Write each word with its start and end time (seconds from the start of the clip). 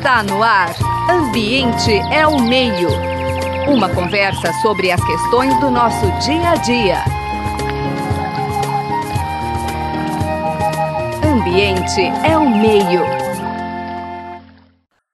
Está 0.00 0.22
no 0.22 0.42
ar. 0.42 0.74
Ambiente 1.10 1.92
é 2.10 2.26
o 2.26 2.40
meio. 2.40 2.88
Uma 3.68 3.94
conversa 3.94 4.50
sobre 4.62 4.90
as 4.90 5.04
questões 5.04 5.60
do 5.60 5.70
nosso 5.70 6.06
dia 6.24 6.52
a 6.52 6.56
dia. 6.56 7.04
Ambiente 11.22 12.00
é 12.26 12.34
o 12.38 12.48
meio. 12.48 13.02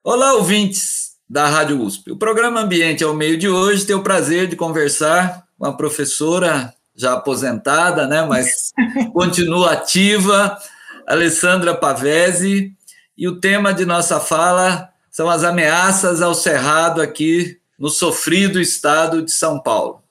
Olá, 0.01 0.35
ouvintes 0.35 1.17
da 1.29 1.49
Rádio 1.49 1.81
USP. 1.81 2.13
O 2.13 2.17
programa 2.17 2.61
Ambiente 2.61 3.03
é 3.03 3.07
o 3.07 3.13
meio 3.13 3.37
de 3.37 3.49
hoje 3.49 3.85
tem 3.85 3.93
o 3.93 4.01
prazer 4.01 4.47
de 4.47 4.55
conversar 4.55 5.43
com 5.59 5.65
a 5.65 5.73
professora 5.75 6.73
já 6.95 7.11
aposentada, 7.11 8.07
né, 8.07 8.25
mas 8.25 8.71
continua 9.11 9.73
ativa, 9.73 10.57
Alessandra 11.05 11.75
Pavese, 11.75 12.76
e 13.17 13.27
o 13.27 13.39
tema 13.39 13.73
de 13.73 13.85
nossa 13.85 14.19
fala 14.19 14.89
são 15.09 15.29
as 15.29 15.43
ameaças 15.43 16.21
ao 16.21 16.35
cerrado 16.35 17.01
aqui 17.01 17.57
no 17.77 17.89
sofrido 17.89 18.61
estado 18.61 19.23
de 19.23 19.31
São 19.31 19.59
Paulo. 19.59 20.03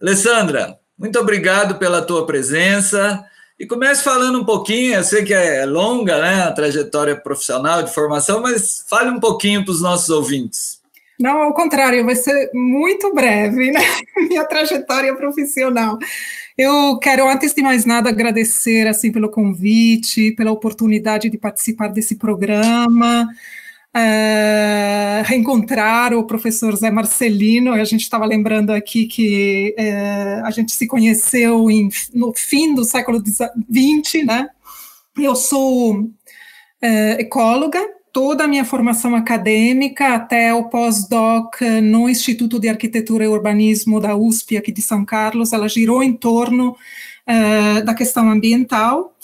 Alessandra, 0.00 0.78
muito 0.98 1.18
obrigado 1.18 1.78
pela 1.78 2.02
tua 2.02 2.26
presença. 2.26 3.24
E 3.58 3.66
comece 3.66 4.04
falando 4.04 4.38
um 4.38 4.44
pouquinho, 4.44 4.94
eu 4.94 5.02
sei 5.02 5.24
que 5.24 5.32
é 5.32 5.64
longa 5.64 6.20
né, 6.20 6.42
a 6.42 6.52
trajetória 6.52 7.16
profissional 7.16 7.82
de 7.82 7.92
formação, 7.92 8.40
mas 8.40 8.84
fale 8.88 9.10
um 9.10 9.18
pouquinho 9.18 9.64
para 9.64 9.72
os 9.72 9.80
nossos 9.80 10.10
ouvintes. 10.10 10.80
Não, 11.18 11.40
ao 11.40 11.54
contrário, 11.54 12.04
vai 12.04 12.14
ser 12.14 12.50
muito 12.52 13.14
breve, 13.14 13.70
né? 13.70 13.80
Minha 14.28 14.44
trajetória 14.44 15.14
profissional. 15.16 15.98
Eu 16.58 16.98
quero, 16.98 17.28
antes 17.28 17.52
de 17.52 17.60
mais 17.60 17.84
nada, 17.84 18.08
agradecer 18.08 18.86
assim 18.86 19.12
pelo 19.12 19.28
convite, 19.28 20.32
pela 20.32 20.50
oportunidade 20.50 21.28
de 21.28 21.36
participar 21.36 21.88
desse 21.88 22.16
programa, 22.16 23.28
é, 23.94 25.22
reencontrar 25.26 26.14
o 26.14 26.24
professor 26.26 26.74
Zé 26.74 26.90
Marcelino. 26.90 27.72
A 27.72 27.84
gente 27.84 28.02
estava 28.02 28.24
lembrando 28.24 28.70
aqui 28.70 29.06
que 29.06 29.74
é, 29.76 30.40
a 30.44 30.50
gente 30.50 30.72
se 30.72 30.86
conheceu 30.86 31.70
em, 31.70 31.90
no 32.14 32.32
fim 32.34 32.74
do 32.74 32.84
século 32.84 33.22
XX, 33.22 34.24
né? 34.24 34.48
Eu 35.18 35.36
sou 35.36 36.10
é, 36.80 37.20
ecóloga, 37.20 37.80
toda 38.16 38.44
a 38.44 38.48
minha 38.48 38.64
formação 38.64 39.14
acadêmica 39.14 40.14
até 40.14 40.54
o 40.54 40.70
pós-doc 40.70 41.60
no 41.82 42.08
Instituto 42.08 42.58
de 42.58 42.66
Arquitetura 42.66 43.24
e 43.24 43.28
Urbanismo 43.28 44.00
da 44.00 44.16
USP, 44.16 44.56
aqui 44.56 44.72
de 44.72 44.80
São 44.80 45.04
Carlos, 45.04 45.52
ela 45.52 45.68
girou 45.68 46.02
em 46.02 46.14
torno 46.14 46.70
uh, 46.70 47.84
da 47.84 47.92
questão 47.92 48.30
ambiental. 48.30 49.14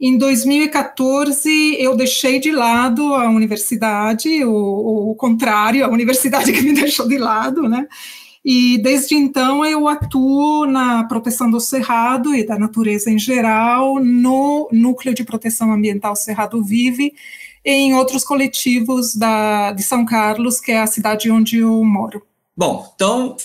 Em 0.00 0.16
2014, 0.16 1.76
eu 1.80 1.96
deixei 1.96 2.38
de 2.38 2.52
lado 2.52 3.16
a 3.16 3.28
universidade, 3.28 4.44
o, 4.44 5.10
o 5.10 5.14
contrário, 5.16 5.84
a 5.84 5.88
universidade 5.90 6.52
que 6.52 6.62
me 6.62 6.72
deixou 6.72 7.08
de 7.08 7.18
lado, 7.18 7.68
né? 7.68 7.88
E 8.48 8.78
desde 8.78 9.16
então 9.16 9.66
eu 9.66 9.88
atuo 9.88 10.66
na 10.66 11.02
proteção 11.02 11.50
do 11.50 11.58
cerrado 11.58 12.32
e 12.32 12.46
da 12.46 12.56
natureza 12.56 13.10
em 13.10 13.18
geral, 13.18 13.98
no 13.98 14.68
Núcleo 14.70 15.12
de 15.12 15.24
Proteção 15.24 15.72
Ambiental 15.72 16.14
Cerrado 16.14 16.62
Vive, 16.62 17.12
em 17.64 17.96
outros 17.96 18.22
coletivos 18.22 19.16
da, 19.16 19.72
de 19.72 19.82
São 19.82 20.04
Carlos, 20.04 20.60
que 20.60 20.70
é 20.70 20.80
a 20.80 20.86
cidade 20.86 21.28
onde 21.28 21.58
eu 21.58 21.82
moro. 21.82 22.22
Bom, 22.56 22.88
então 22.94 23.36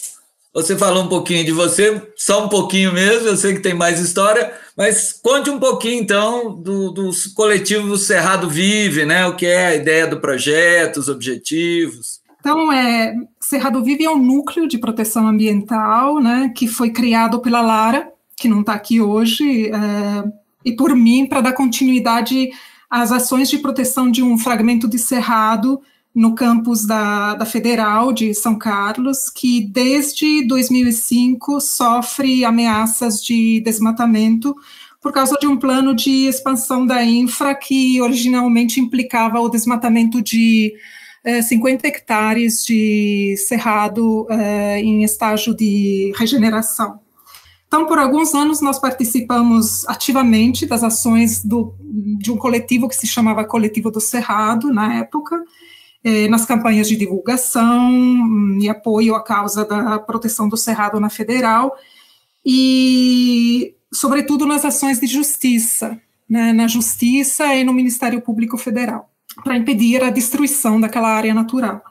você 0.53 0.77
falou 0.77 1.05
um 1.05 1.09
pouquinho 1.09 1.43
de 1.43 1.51
você, 1.51 1.99
só 2.15 2.45
um 2.45 2.47
pouquinho 2.47 2.93
mesmo, 2.93 3.27
eu 3.27 3.37
sei 3.37 3.55
que 3.55 3.59
tem 3.59 3.73
mais 3.73 3.99
história, 3.99 4.53
mas 4.77 5.11
conte 5.13 5.49
um 5.49 5.57
pouquinho 5.59 5.99
então 5.99 6.53
do, 6.61 6.91
do 6.91 7.09
coletivo 7.33 7.97
Cerrado 7.97 8.47
Vive, 8.47 9.03
né? 9.03 9.25
O 9.25 9.35
que 9.35 9.47
é 9.47 9.65
a 9.65 9.75
ideia 9.75 10.05
do 10.05 10.21
projeto, 10.21 10.97
os 10.97 11.09
objetivos. 11.09 12.20
Então, 12.41 12.71
é, 12.73 13.15
Cerrado 13.39 13.83
Vive 13.83 14.03
é 14.03 14.09
um 14.09 14.17
núcleo 14.17 14.67
de 14.67 14.79
proteção 14.79 15.27
ambiental, 15.27 16.19
né, 16.19 16.51
que 16.55 16.67
foi 16.67 16.89
criado 16.89 17.39
pela 17.39 17.61
Lara, 17.61 18.11
que 18.35 18.49
não 18.49 18.61
está 18.61 18.73
aqui 18.73 18.99
hoje, 18.99 19.69
é, 19.69 20.23
e 20.65 20.75
por 20.75 20.95
mim, 20.95 21.27
para 21.27 21.41
dar 21.41 21.53
continuidade 21.53 22.49
as 22.89 23.11
ações 23.11 23.47
de 23.47 23.59
proteção 23.59 24.09
de 24.09 24.23
um 24.23 24.39
fragmento 24.39 24.87
de 24.87 24.97
cerrado 24.97 25.79
no 26.13 26.33
campus 26.33 26.85
da, 26.85 27.35
da 27.35 27.45
Federal 27.45 28.11
de 28.11 28.33
São 28.33 28.57
Carlos, 28.57 29.29
que 29.29 29.61
desde 29.61 30.45
2005 30.47 31.61
sofre 31.61 32.43
ameaças 32.43 33.23
de 33.23 33.61
desmatamento 33.61 34.55
por 34.99 35.11
causa 35.13 35.37
de 35.39 35.47
um 35.47 35.57
plano 35.57 35.95
de 35.95 36.27
expansão 36.27 36.85
da 36.85 37.03
infra 37.03 37.55
que 37.55 38.01
originalmente 38.01 38.79
implicava 38.79 39.39
o 39.39 39.49
desmatamento 39.49 40.21
de 40.21 40.73
eh, 41.23 41.41
50 41.41 41.87
hectares 41.87 42.63
de 42.63 43.35
cerrado 43.47 44.27
eh, 44.29 44.79
em 44.79 45.03
estágio 45.03 45.55
de 45.55 46.11
regeneração. 46.15 46.99
Então, 47.67 47.85
por 47.85 47.97
alguns 47.97 48.33
anos, 48.33 48.59
nós 48.59 48.79
participamos 48.79 49.87
ativamente 49.87 50.65
das 50.65 50.83
ações 50.83 51.41
do, 51.41 51.73
de 52.19 52.29
um 52.29 52.37
coletivo 52.37 52.89
que 52.89 52.95
se 52.95 53.07
chamava 53.07 53.45
Coletivo 53.45 53.89
do 53.89 54.01
Cerrado, 54.01 54.73
na 54.73 54.95
época, 54.95 55.41
eh, 56.03 56.27
nas 56.27 56.45
campanhas 56.45 56.89
de 56.89 56.97
divulgação 56.97 57.89
hum, 57.89 58.59
e 58.59 58.67
apoio 58.67 59.15
à 59.15 59.23
causa 59.23 59.63
da 59.63 59.99
proteção 59.99 60.49
do 60.49 60.57
Cerrado 60.57 60.99
na 60.99 61.09
Federal, 61.09 61.73
e, 62.45 63.73
sobretudo, 63.93 64.45
nas 64.45 64.65
ações 64.65 64.99
de 64.99 65.07
justiça, 65.07 65.97
né, 66.29 66.51
na 66.51 66.67
Justiça 66.67 67.55
e 67.55 67.63
no 67.63 67.71
Ministério 67.71 68.19
Público 68.21 68.57
Federal, 68.57 69.09
para 69.43 69.57
impedir 69.57 70.03
a 70.03 70.09
destruição 70.09 70.79
daquela 70.79 71.09
área 71.09 71.33
natural. 71.33 71.81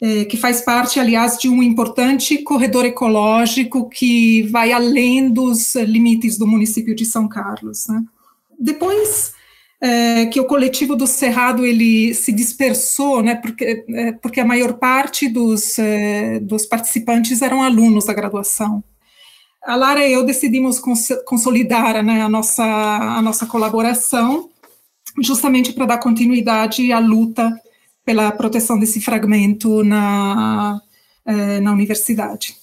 É, 0.00 0.24
que 0.24 0.36
faz 0.36 0.60
parte, 0.60 0.98
aliás, 0.98 1.38
de 1.38 1.48
um 1.48 1.62
importante 1.62 2.38
corredor 2.38 2.84
ecológico 2.84 3.88
que 3.88 4.42
vai 4.44 4.72
além 4.72 5.30
dos 5.30 5.76
limites 5.76 6.36
do 6.36 6.46
município 6.46 6.92
de 6.92 7.04
São 7.04 7.28
Carlos. 7.28 7.86
Né? 7.86 8.02
Depois 8.58 9.32
é, 9.82 10.26
que 10.26 10.40
o 10.40 10.44
coletivo 10.44 10.94
do 10.94 11.08
Cerrado 11.08 11.66
ele 11.66 12.14
se 12.14 12.30
dispersou, 12.30 13.20
né, 13.20 13.34
porque, 13.34 13.84
é, 13.88 14.12
porque 14.12 14.38
a 14.38 14.44
maior 14.44 14.74
parte 14.74 15.28
dos, 15.28 15.76
é, 15.76 16.38
dos 16.38 16.64
participantes 16.64 17.42
eram 17.42 17.62
alunos 17.62 18.06
da 18.06 18.14
graduação. 18.14 18.82
A 19.60 19.74
Lara 19.74 20.06
e 20.06 20.12
eu 20.12 20.24
decidimos 20.24 20.78
cons 20.78 21.08
consolidar 21.26 22.02
né, 22.04 22.22
a, 22.22 22.28
nossa, 22.28 22.64
a 22.64 23.20
nossa 23.22 23.44
colaboração, 23.44 24.48
justamente 25.20 25.72
para 25.72 25.86
dar 25.86 25.98
continuidade 25.98 26.92
à 26.92 26.98
luta 26.98 27.52
pela 28.04 28.32
proteção 28.32 28.78
desse 28.78 29.00
fragmento 29.00 29.84
na, 29.84 30.80
eh, 31.26 31.60
na 31.60 31.72
universidade. 31.72 32.56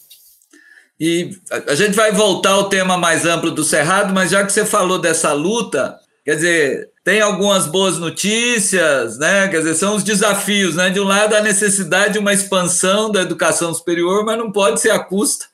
E 1.00 1.32
a 1.68 1.76
gente 1.76 1.96
vai 1.96 2.12
voltar 2.12 2.52
ao 2.52 2.68
tema 2.68 2.98
mais 2.98 3.26
amplo 3.26 3.52
do 3.52 3.64
Cerrado, 3.64 4.14
mas 4.14 4.32
já 4.32 4.46
que 4.46 4.52
você 4.52 4.66
falou 4.66 5.00
dessa 5.00 5.32
luta, 5.32 5.98
quer 6.26 6.36
dizer, 6.36 6.90
tem 7.06 7.22
algumas 7.22 7.66
boas 7.66 7.98
notícias, 7.98 9.18
né? 9.18 9.48
Quer 9.48 9.60
dizer, 9.60 9.76
são 9.76 9.96
os 9.96 10.04
desafios, 10.04 10.76
né? 10.76 10.90
De 10.90 11.00
um 11.00 11.06
lado, 11.06 11.36
a 11.36 11.42
necessidade 11.42 12.14
de 12.14 12.20
uma 12.20 12.34
expansão 12.34 13.10
da 13.10 13.22
educação 13.22 13.74
superior, 13.74 14.26
mas 14.26 14.38
não 14.38 14.52
pode 14.52 14.82
ser 14.82 14.92
à 14.92 15.00
custa, 15.00 15.46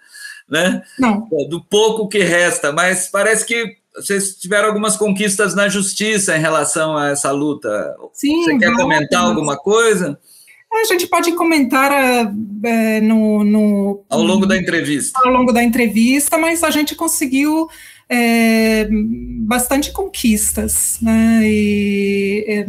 né? 0.50 0.82
Não. 0.98 1.28
Do 1.48 1.64
pouco 1.64 2.08
que 2.08 2.24
resta, 2.24 2.72
mas 2.72 3.08
parece 3.08 3.46
que 3.46 3.78
vocês 3.96 4.36
tiveram 4.36 4.68
algumas 4.68 4.98
conquistas 4.98 5.56
na 5.56 5.70
justiça 5.70 6.36
em 6.36 6.42
relação 6.42 6.98
a 6.98 7.10
essa 7.10 7.32
luta. 7.32 7.96
Sim. 8.14 8.44
Você 8.44 8.58
quer 8.58 8.74
comentar 8.76 9.24
alguma 9.24 9.58
coisa? 9.58 10.20
É, 10.74 10.82
a 10.82 10.86
gente 10.86 11.08
pode 11.08 11.32
comentar 11.34 11.92
é, 12.64 13.02
no, 13.02 13.44
no, 13.44 14.04
Ao 14.10 14.22
longo 14.22 14.46
da 14.46 14.58
entrevista. 14.58 15.18
Ao 15.24 15.32
longo 15.32 15.52
da 15.52 15.64
entrevista, 15.64 16.38
mas 16.38 16.64
a 16.64 16.70
gente 16.70 16.96
conseguiu 16.96 17.68
é, 18.10 18.88
bastante 19.42 19.92
conquistas, 19.92 21.00
né? 21.02 21.42
E, 21.44 22.46
é, 22.48 22.68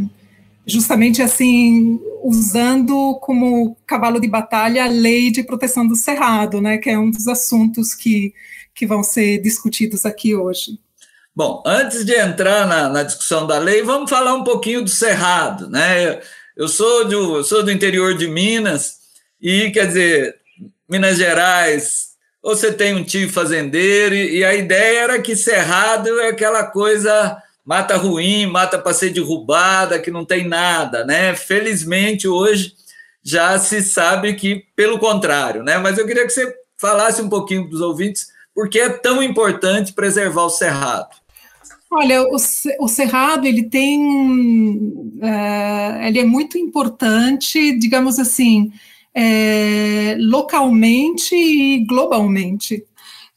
justamente 0.65 1.21
assim, 1.21 2.01
usando 2.23 3.19
como 3.21 3.77
cavalo 3.87 4.21
de 4.21 4.29
batalha 4.29 4.85
a 4.85 4.89
lei 4.89 5.31
de 5.31 5.43
proteção 5.43 5.87
do 5.87 5.97
cerrado, 5.97 6.61
né? 6.61 6.79
Que 6.79 6.91
é 6.91 6.99
um 6.99 7.11
dos 7.11 7.27
assuntos 7.27 7.95
que, 7.95 8.33
que 8.75 8.87
vão 8.87 9.03
ser 9.03 9.39
discutidos 9.39 10.07
aqui 10.07 10.35
hoje. 10.35 10.79
Bom, 11.37 11.63
antes 11.67 12.03
de 12.03 12.15
entrar 12.15 12.67
na, 12.67 12.89
na, 12.89 13.03
discussão 13.03 13.47
da 13.47 13.59
lei, 13.59 13.83
vamos 13.83 14.09
falar 14.09 14.33
um 14.35 14.43
pouquinho 14.43 14.83
do 14.83 14.89
Cerrado, 14.89 15.69
né? 15.69 16.19
Eu 16.57 16.67
sou 16.67 17.05
do, 17.07 17.37
eu 17.37 17.45
sou 17.45 17.63
do 17.63 17.71
interior 17.71 18.17
de 18.17 18.27
Minas 18.27 18.97
e, 19.39 19.71
quer 19.71 19.87
dizer, 19.87 20.37
Minas 20.89 21.19
Gerais, 21.19 22.13
você 22.43 22.73
tem 22.73 22.95
um 22.95 23.05
tio 23.05 23.29
fazendeiro 23.29 24.15
e, 24.15 24.39
e 24.39 24.45
a 24.47 24.55
ideia 24.55 25.01
era 25.01 25.21
que 25.21 25.37
Cerrado 25.37 26.19
é 26.21 26.29
aquela 26.29 26.65
coisa 26.65 27.37
mata 27.63 27.99
ruim, 27.99 28.47
mata 28.47 28.79
para 28.79 28.95
ser 28.95 29.11
derrubada, 29.11 29.99
que 29.99 30.11
não 30.11 30.25
tem 30.25 30.49
nada, 30.49 31.05
né? 31.05 31.35
Felizmente 31.37 32.27
hoje 32.27 32.73
já 33.23 33.59
se 33.59 33.83
sabe 33.83 34.33
que 34.37 34.65
pelo 34.75 34.99
contrário, 34.99 35.63
né? 35.63 35.77
Mas 35.77 35.99
eu 35.99 36.07
queria 36.07 36.25
que 36.25 36.33
você 36.33 36.51
falasse 36.79 37.21
um 37.21 37.29
pouquinho 37.29 37.69
para 37.69 37.75
os 37.75 37.83
ouvintes 37.83 38.29
por 38.55 38.71
que 38.71 38.81
é 38.81 38.89
tão 38.89 39.23
importante 39.23 39.93
preservar 39.93 40.45
o 40.45 40.51
cerrado. 40.51 41.26
Olha, 41.91 42.23
o, 42.23 42.37
o 42.81 42.89
cerrado 42.89 43.47
ele 43.47 43.65
tem, 43.65 44.01
uh, 45.23 46.03
ele 46.03 46.19
é 46.19 46.25
muito 46.25 46.59
importante, 46.59 47.79
digamos 47.79 48.19
assim, 48.19 48.73
é, 49.15 50.17
localmente 50.19 51.35
e 51.35 51.85
globalmente. 51.87 52.85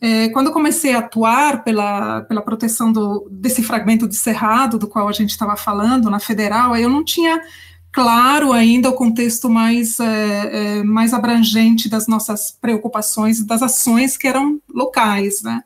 É, 0.01 0.29
quando 0.29 0.51
comecei 0.51 0.93
a 0.93 0.99
atuar 0.99 1.63
pela, 1.63 2.21
pela 2.21 2.41
proteção 2.41 2.91
do, 2.91 3.27
desse 3.29 3.61
fragmento 3.61 4.07
de 4.07 4.15
cerrado 4.15 4.79
do 4.79 4.87
qual 4.87 5.07
a 5.07 5.11
gente 5.11 5.31
estava 5.31 5.55
falando 5.55 6.09
na 6.09 6.19
federal, 6.19 6.75
eu 6.75 6.89
não 6.89 7.03
tinha 7.03 7.41
claro 7.91 8.51
ainda 8.53 8.89
o 8.89 8.93
contexto 8.93 9.49
mais, 9.49 9.99
é, 9.99 10.79
é, 10.79 10.83
mais 10.83 11.13
abrangente 11.13 11.89
das 11.89 12.07
nossas 12.07 12.51
preocupações, 12.51 13.43
das 13.43 13.61
ações 13.61 14.17
que 14.17 14.27
eram 14.27 14.59
locais, 14.73 15.41
né? 15.43 15.63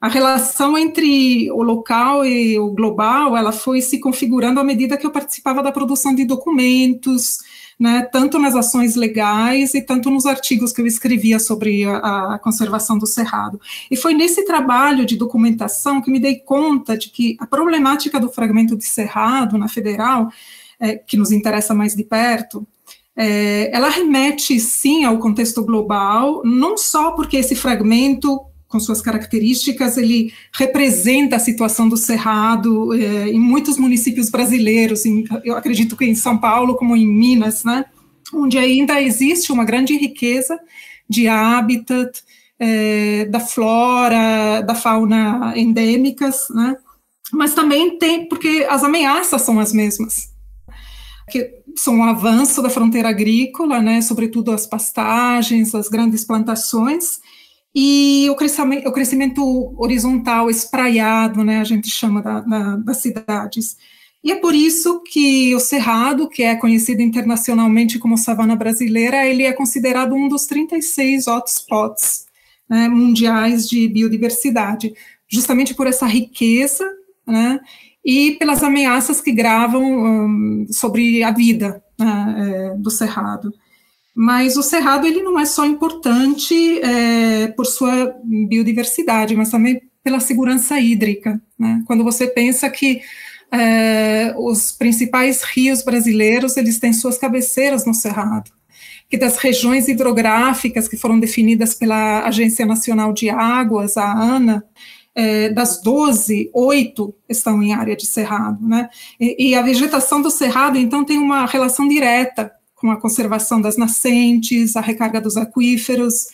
A 0.00 0.08
relação 0.08 0.78
entre 0.78 1.50
o 1.50 1.62
local 1.62 2.24
e 2.24 2.58
o 2.58 2.70
global, 2.70 3.36
ela 3.36 3.52
foi 3.52 3.82
se 3.82 4.00
configurando 4.00 4.58
à 4.58 4.64
medida 4.64 4.96
que 4.96 5.06
eu 5.06 5.10
participava 5.10 5.62
da 5.62 5.70
produção 5.70 6.14
de 6.14 6.24
documentos, 6.24 7.38
né, 7.78 8.08
tanto 8.10 8.38
nas 8.38 8.54
ações 8.54 8.96
legais 8.96 9.74
e 9.74 9.82
tanto 9.82 10.10
nos 10.10 10.24
artigos 10.24 10.72
que 10.72 10.80
eu 10.80 10.86
escrevia 10.86 11.38
sobre 11.38 11.84
a, 11.84 12.34
a, 12.34 12.38
conservação 12.38 12.96
do 12.96 13.06
cerrado. 13.06 13.60
E 13.90 13.96
foi 13.96 14.14
nesse 14.14 14.44
trabalho 14.46 15.04
de 15.04 15.16
documentação 15.16 16.00
que 16.00 16.10
me 16.10 16.18
dei 16.18 16.36
conta 16.36 16.96
de 16.96 17.10
que 17.10 17.36
a 17.38 17.46
problemática 17.46 18.18
do 18.18 18.30
fragmento 18.30 18.76
de 18.76 18.84
cerrado 18.84 19.58
na 19.58 19.68
federal 19.68 20.30
é, 20.78 20.96
que 20.96 21.16
nos 21.16 21.30
interessa 21.30 21.74
mais 21.74 21.94
de 21.94 22.04
perto, 22.04 22.66
é, 23.14 23.70
ela 23.74 23.90
remete 23.90 24.58
sim 24.58 25.04
ao 25.04 25.18
contexto 25.18 25.62
global, 25.62 26.40
não 26.42 26.78
só 26.78 27.10
porque 27.12 27.36
esse 27.36 27.54
fragmento 27.54 28.40
com 28.70 28.78
suas 28.78 29.02
características, 29.02 29.98
ele 29.98 30.32
representa 30.54 31.34
a 31.34 31.40
situação 31.40 31.88
do 31.88 31.96
Cerrado 31.96 32.94
é, 32.94 33.28
em 33.28 33.38
muitos 33.38 33.76
municípios 33.76 34.30
brasileiros, 34.30 35.04
em, 35.04 35.24
eu 35.44 35.56
acredito 35.56 35.96
que 35.96 36.04
em 36.04 36.14
São 36.14 36.38
Paulo, 36.38 36.76
como 36.76 36.96
em 36.96 37.04
Minas, 37.04 37.64
né, 37.64 37.84
onde 38.32 38.56
ainda 38.56 39.02
existe 39.02 39.50
uma 39.50 39.64
grande 39.64 39.96
riqueza 39.96 40.56
de 41.08 41.26
habitat, 41.26 42.22
é, 42.60 43.24
da 43.24 43.40
flora, 43.40 44.60
da 44.60 44.76
fauna 44.76 45.52
endêmicas, 45.56 46.46
né, 46.50 46.76
mas 47.32 47.54
também 47.54 47.98
tem, 47.98 48.28
porque 48.28 48.64
as 48.70 48.84
ameaças 48.84 49.42
são 49.42 49.58
as 49.58 49.72
mesmas 49.72 50.30
que 51.28 51.62
são 51.76 51.94
um 51.94 52.04
avanço 52.04 52.60
da 52.60 52.68
fronteira 52.68 53.08
agrícola, 53.08 53.80
né, 53.80 54.02
sobretudo 54.02 54.50
as 54.52 54.66
pastagens, 54.66 55.74
as 55.74 55.88
grandes 55.88 56.24
plantações, 56.24 57.20
e 57.74 58.28
o 58.30 58.34
crescimento, 58.34 58.88
o 58.88 58.92
crescimento 58.92 59.74
horizontal, 59.80 60.50
espraiado, 60.50 61.44
né, 61.44 61.60
a 61.60 61.64
gente 61.64 61.88
chama 61.88 62.20
da, 62.20 62.40
da, 62.40 62.76
das 62.76 62.96
cidades. 62.98 63.76
E 64.22 64.32
é 64.32 64.36
por 64.36 64.54
isso 64.54 65.02
que 65.02 65.54
o 65.54 65.60
Cerrado, 65.60 66.28
que 66.28 66.42
é 66.42 66.54
conhecido 66.54 67.00
internacionalmente 67.00 67.98
como 67.98 68.18
savana 68.18 68.54
brasileira, 68.54 69.26
ele 69.26 69.44
é 69.44 69.52
considerado 69.52 70.14
um 70.14 70.28
dos 70.28 70.46
36 70.46 71.26
hotspots 71.26 72.26
né, 72.68 72.88
mundiais 72.88 73.68
de 73.68 73.88
biodiversidade, 73.88 74.92
justamente 75.28 75.74
por 75.74 75.86
essa 75.86 76.06
riqueza, 76.06 76.84
né, 77.26 77.60
e 78.04 78.32
pelas 78.32 78.62
ameaças 78.62 79.20
que 79.20 79.32
gravam 79.32 79.82
um, 79.82 80.66
sobre 80.70 81.22
a 81.22 81.30
vida 81.30 81.82
né, 81.98 82.72
é, 82.74 82.76
do 82.76 82.90
Cerrado. 82.90 83.52
Mas 84.22 84.58
o 84.58 84.62
Cerrado 84.62 85.06
ele 85.06 85.22
não 85.22 85.40
é 85.40 85.46
só 85.46 85.64
importante 85.64 86.54
é, 86.82 87.46
por 87.56 87.64
sua 87.64 88.14
biodiversidade, 88.22 89.34
mas 89.34 89.48
também 89.48 89.80
pela 90.04 90.20
segurança 90.20 90.78
hídrica. 90.78 91.40
Né? 91.58 91.82
Quando 91.86 92.04
você 92.04 92.26
pensa 92.26 92.68
que 92.68 93.00
é, 93.50 94.34
os 94.36 94.72
principais 94.72 95.42
rios 95.42 95.82
brasileiros 95.82 96.58
eles 96.58 96.78
têm 96.78 96.92
suas 96.92 97.16
cabeceiras 97.16 97.86
no 97.86 97.94
Cerrado, 97.94 98.50
que 99.08 99.16
das 99.16 99.38
regiões 99.38 99.88
hidrográficas 99.88 100.86
que 100.86 100.98
foram 100.98 101.18
definidas 101.18 101.72
pela 101.72 102.26
Agência 102.26 102.66
Nacional 102.66 103.14
de 103.14 103.30
Águas, 103.30 103.96
a 103.96 104.12
ANA, 104.12 104.62
é, 105.14 105.48
das 105.48 105.80
12, 105.80 106.50
oito 106.52 107.14
estão 107.26 107.62
em 107.62 107.72
área 107.72 107.96
de 107.96 108.04
cerrado, 108.04 108.68
né? 108.68 108.90
E, 109.18 109.48
e, 109.48 109.54
a 109.54 109.62
vegetação 109.62 110.20
do 110.20 110.30
cerrado, 110.30 110.76
então, 110.78 111.04
tem 111.06 111.18
uma 111.18 111.46
relação 111.46 111.88
direta 111.88 112.52
com 112.80 112.90
a 112.90 112.96
conservação 112.96 113.60
das 113.60 113.76
nascentes, 113.76 114.74
a 114.74 114.80
recarga 114.80 115.20
dos 115.20 115.36
aquíferos, 115.36 116.28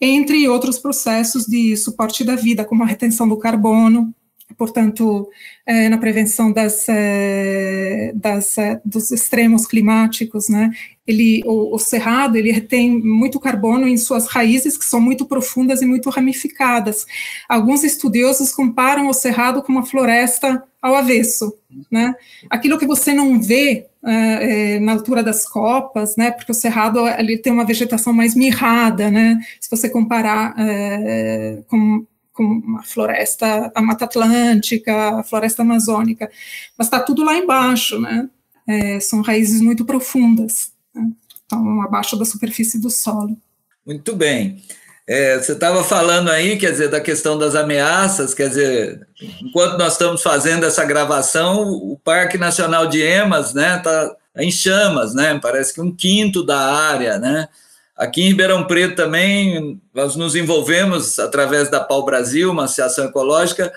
entre 0.00 0.48
outros 0.48 0.78
processos 0.78 1.46
de 1.46 1.76
suporte 1.76 2.24
da 2.24 2.34
vida, 2.34 2.64
como 2.64 2.82
a 2.82 2.86
retenção 2.86 3.28
do 3.28 3.38
carbono, 3.38 4.12
portanto, 4.56 5.28
é, 5.66 5.88
na 5.88 5.98
prevenção 5.98 6.52
das, 6.52 6.88
é, 6.88 8.12
das, 8.14 8.58
é, 8.58 8.80
dos 8.84 9.10
extremos 9.10 9.66
climáticos, 9.66 10.48
né? 10.48 10.70
Ele, 11.06 11.42
o, 11.44 11.74
o, 11.74 11.78
cerrado, 11.78 12.36
ele 12.36 12.60
tem 12.60 12.90
muito 13.00 13.40
carbono 13.40 13.88
em 13.88 13.96
suas 13.96 14.28
raízes, 14.28 14.78
que 14.78 14.84
são 14.84 15.00
muito 15.00 15.26
profundas 15.26 15.82
e 15.82 15.86
muito 15.86 16.08
ramificadas. 16.10 17.06
Alguns 17.48 17.82
estudiosos 17.82 18.52
comparam 18.52 19.08
o 19.08 19.12
cerrado 19.12 19.62
com 19.62 19.72
uma 19.72 19.84
floresta 19.84 20.62
ao 20.80 20.94
avesso, 20.94 21.52
né? 21.90 22.14
Aquilo 22.50 22.78
que 22.78 22.86
você 22.86 23.12
não 23.12 23.40
vê 23.40 23.86
é, 24.04 24.80
na 24.80 24.92
altura 24.92 25.22
das 25.22 25.46
copas, 25.48 26.16
né? 26.16 26.30
Porque 26.30 26.52
o 26.52 26.54
cerrado 26.54 27.06
ele 27.06 27.38
tem 27.38 27.52
uma 27.52 27.64
vegetação 27.64 28.12
mais 28.12 28.34
mirrada, 28.34 29.10
né? 29.10 29.38
Se 29.60 29.70
você 29.70 29.88
comparar 29.88 30.54
é, 30.58 31.62
com 31.68 32.04
com 32.32 32.62
a 32.78 32.82
floresta, 32.82 33.70
a 33.74 33.82
Mata 33.82 34.04
Atlântica, 34.04 35.20
a 35.20 35.22
floresta 35.22 35.62
amazônica, 35.62 36.30
mas 36.76 36.86
está 36.86 37.00
tudo 37.00 37.24
lá 37.24 37.36
embaixo, 37.36 38.00
né? 38.00 38.28
É, 38.66 39.00
são 39.00 39.22
raízes 39.22 39.60
muito 39.60 39.84
profundas, 39.84 40.72
né? 40.94 41.10
estão 41.34 41.82
abaixo 41.82 42.16
da 42.16 42.24
superfície 42.24 42.80
do 42.80 42.90
solo. 42.90 43.36
Muito 43.84 44.14
bem. 44.14 44.62
É, 45.06 45.36
você 45.36 45.52
estava 45.52 45.82
falando 45.82 46.30
aí, 46.30 46.56
quer 46.56 46.70
dizer, 46.70 46.88
da 46.88 47.00
questão 47.00 47.36
das 47.36 47.56
ameaças, 47.56 48.32
quer 48.32 48.48
dizer, 48.48 49.06
enquanto 49.42 49.76
nós 49.76 49.94
estamos 49.94 50.22
fazendo 50.22 50.64
essa 50.64 50.84
gravação, 50.84 51.62
o 51.62 51.98
Parque 52.02 52.38
Nacional 52.38 52.86
de 52.86 53.02
Emas, 53.02 53.52
né, 53.52 53.78
está 53.78 54.14
em 54.36 54.50
chamas, 54.50 55.12
né, 55.12 55.38
parece 55.42 55.74
que 55.74 55.80
um 55.80 55.94
quinto 55.94 56.44
da 56.44 56.72
área, 56.72 57.18
né, 57.18 57.48
Aqui 57.96 58.22
em 58.22 58.28
Ribeirão 58.28 58.64
Preto 58.66 58.96
também, 58.96 59.80
nós 59.94 60.16
nos 60.16 60.34
envolvemos 60.34 61.18
através 61.18 61.70
da 61.70 61.80
Pau 61.80 62.04
Brasil, 62.04 62.50
uma 62.50 62.64
associação 62.64 63.04
ecológica, 63.04 63.72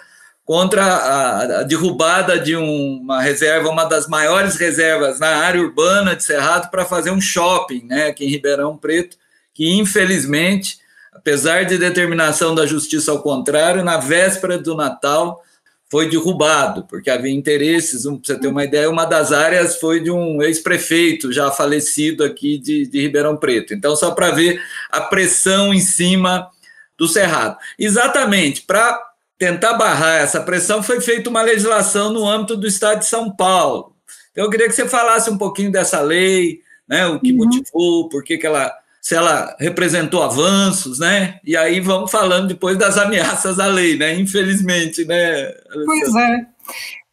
contra 0.45 0.83
a, 0.83 1.63
derrubada 1.63 2.39
de 2.39 2.55
um, 2.55 2.99
uma 3.01 3.19
reserva, 3.21 3.67
uma 3.69 3.83
das 3.83 4.07
maiores 4.07 4.55
reservas 4.55 5.19
na 5.19 5.37
área 5.37 5.61
urbana 5.61 6.15
de 6.15 6.23
Cerrado, 6.23 6.69
para 6.69 6.85
fazer 6.85 7.11
um 7.11 7.19
shopping 7.19 7.85
né, 7.87 8.07
aqui 8.07 8.25
em 8.25 8.29
Ribeirão 8.29 8.77
Preto, 8.77 9.17
que 9.53 9.71
infelizmente, 9.71 10.77
apesar 11.11 11.65
de 11.65 11.77
determinação 11.77 12.53
da 12.53 12.65
justiça 12.65 13.11
ao 13.11 13.21
contrário, 13.21 13.83
na 13.83 13.97
véspera 13.97 14.57
do 14.57 14.75
Natal, 14.75 15.41
foi 15.89 16.09
derrubado, 16.09 16.85
porque 16.89 17.09
havia 17.09 17.31
interesses. 17.31 18.05
Um, 18.05 18.17
para 18.17 18.27
você 18.33 18.39
ter 18.39 18.47
uma 18.47 18.63
ideia, 18.63 18.89
uma 18.89 19.05
das 19.05 19.31
áreas 19.31 19.79
foi 19.79 20.01
de 20.01 20.11
um 20.11 20.41
ex-prefeito 20.41 21.31
já 21.31 21.51
falecido 21.51 22.23
aqui 22.23 22.57
de, 22.57 22.87
de 22.87 23.01
Ribeirão 23.01 23.37
Preto. 23.37 23.73
Então, 23.73 23.95
só 23.95 24.11
para 24.11 24.31
ver 24.31 24.61
a 24.91 25.01
pressão 25.01 25.73
em 25.73 25.79
cima 25.79 26.49
do 26.97 27.07
Cerrado. 27.07 27.57
Exatamente, 27.77 28.61
para 28.61 28.99
tentar 29.37 29.73
barrar 29.73 30.21
essa 30.21 30.41
pressão, 30.41 30.81
foi 30.81 31.01
feita 31.01 31.29
uma 31.29 31.41
legislação 31.41 32.11
no 32.11 32.27
âmbito 32.27 32.55
do 32.55 32.67
Estado 32.67 32.99
de 32.99 33.05
São 33.05 33.35
Paulo. 33.35 33.93
Então, 34.31 34.45
eu 34.45 34.49
queria 34.49 34.67
que 34.67 34.75
você 34.75 34.87
falasse 34.87 35.29
um 35.29 35.37
pouquinho 35.37 35.71
dessa 35.71 36.01
lei, 36.01 36.61
né, 36.87 37.05
o 37.07 37.19
que 37.19 37.31
uhum. 37.31 37.37
motivou, 37.37 38.09
por 38.09 38.23
que, 38.23 38.37
que 38.37 38.47
ela 38.47 38.73
se 39.05 39.13
ela 39.13 39.55
representou 39.59 40.23
avanços, 40.23 40.97
né? 40.97 41.39
E 41.43 41.55
aí 41.55 41.79
vamos 41.79 42.09
falando 42.09 42.47
depois 42.47 42.75
das 42.75 42.97
ameaças 42.97 43.59
à 43.59 43.67
lei, 43.67 43.95
né? 43.95 44.19
Infelizmente, 44.19 45.05
né? 45.05 45.53
Pois 45.85 46.15
é. 46.15 46.47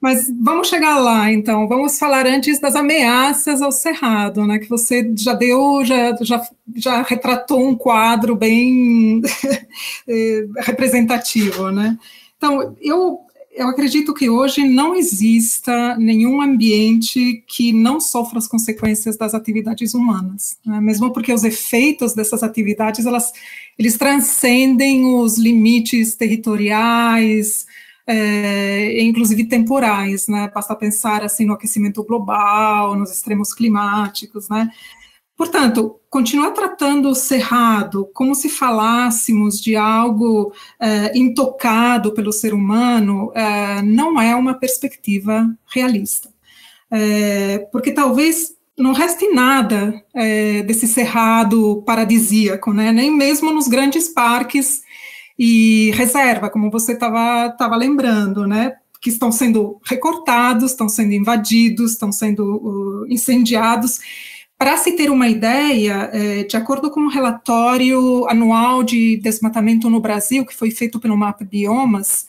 Mas 0.01 0.33
vamos 0.43 0.69
chegar 0.69 0.97
lá, 0.97 1.31
então. 1.31 1.69
Vamos 1.69 1.99
falar 1.99 2.27
antes 2.27 2.59
das 2.59 2.75
ameaças 2.77 3.61
ao 3.61 3.71
cerrado, 3.71 4.47
né? 4.47 4.59
Que 4.59 4.71
você 4.71 5.13
já 5.19 5.35
deu, 5.35 5.85
já, 5.85 6.17
já, 6.23 6.43
já 6.77 7.03
retratou 7.03 7.63
um 7.63 7.75
quadro 7.75 8.35
bem 8.35 9.21
eh, 10.09 10.47
representativo, 10.61 11.71
né? 11.71 11.99
Então, 12.39 12.75
eu 12.81 13.21
eu 13.55 13.69
acredito 13.69 14.15
que 14.15 14.31
hoje 14.31 14.67
não 14.67 14.95
exista 14.95 15.97
nenhum 15.97 16.41
ambiente 16.41 17.45
que 17.47 17.73
não 17.73 18.01
sofra 18.01 18.39
as 18.39 18.49
consequências 18.49 19.17
das 19.17 19.35
atividades 19.35 19.93
humanas, 19.93 20.57
né? 20.65 20.81
mesmo 20.81 21.13
porque 21.13 21.33
os 21.33 21.45
efeitos 21.45 22.15
dessas 22.15 22.43
atividades 22.43 23.05
elas 23.05 23.33
eles 23.79 23.99
transcendem 23.99 25.05
os 25.15 25.37
limites 25.39 26.15
territoriais, 26.15 27.67
é, 28.07 29.03
inclusive 29.03 29.45
temporais, 29.45 30.29
né? 30.29 30.51
Basta 30.53 30.75
pensar 30.75 31.23
assim 31.23 31.45
no 31.47 31.55
aquecimento 31.55 32.03
global, 32.03 32.97
nos 32.97 33.11
extremos 33.11 33.55
climáticos, 33.55 34.49
né? 34.49 34.71
Portanto, 35.43 35.99
continuar 36.09 36.53
tratando 36.53 37.09
o 37.09 37.17
cerrado 37.17 38.09
como 38.15 38.33
se 38.33 38.49
falássemos 38.49 39.61
de 39.61 39.75
algo 39.75 40.55
é, 40.79 41.19
intocado 41.19 42.13
pelo 42.13 42.31
ser 42.31 42.55
humano 42.55 43.33
é, 43.35 43.83
não 43.83 44.21
é 44.21 44.37
uma 44.37 44.55
perspectiva 44.55 45.53
realista. 45.67 46.29
É, 46.89 47.59
porque 47.73 47.91
talvez 47.91 48.55
não 48.79 48.93
reste 48.93 49.31
nada 49.31 49.93
desse 50.65 50.87
cerrado 50.87 51.83
paradisíaco, 51.85 52.73
né? 52.73 52.93
nem 52.93 53.11
mesmo 53.11 53.53
nos 53.53 53.67
grandes 53.67 54.09
parques 54.09 54.83
e 55.37 55.91
reserva, 55.95 56.49
como 56.49 56.71
você 56.71 56.93
estava 56.93 57.77
lembrando, 57.77 58.47
né? 58.47 58.77
que 59.03 59.11
estão 59.11 59.33
sendo 59.33 59.81
recortados, 59.85 60.71
estão 60.71 60.89
sendo 60.89 61.13
invadidos, 61.13 61.91
estão 61.91 62.13
sendo 62.13 62.45
uh, 62.45 63.07
incendiados. 63.13 63.99
Para 64.63 64.77
se 64.77 64.93
ter 64.93 65.11
uma 65.11 65.29
ideia, 65.29 66.09
é, 66.13 66.45
de 66.45 66.57
acordo 66.57 66.89
com 66.89 67.01
o 67.01 67.07
um 67.07 67.09
relatório 67.09 68.25
anual 68.29 68.85
de 68.85 69.17
desmatamento 69.17 69.91
no 69.91 69.99
Brasil, 69.99 70.47
que 70.47 70.55
foi 70.55 70.71
feito 70.71 71.01
pelo 71.01 71.17
Mapa 71.17 71.45
Biomas, 71.45 72.29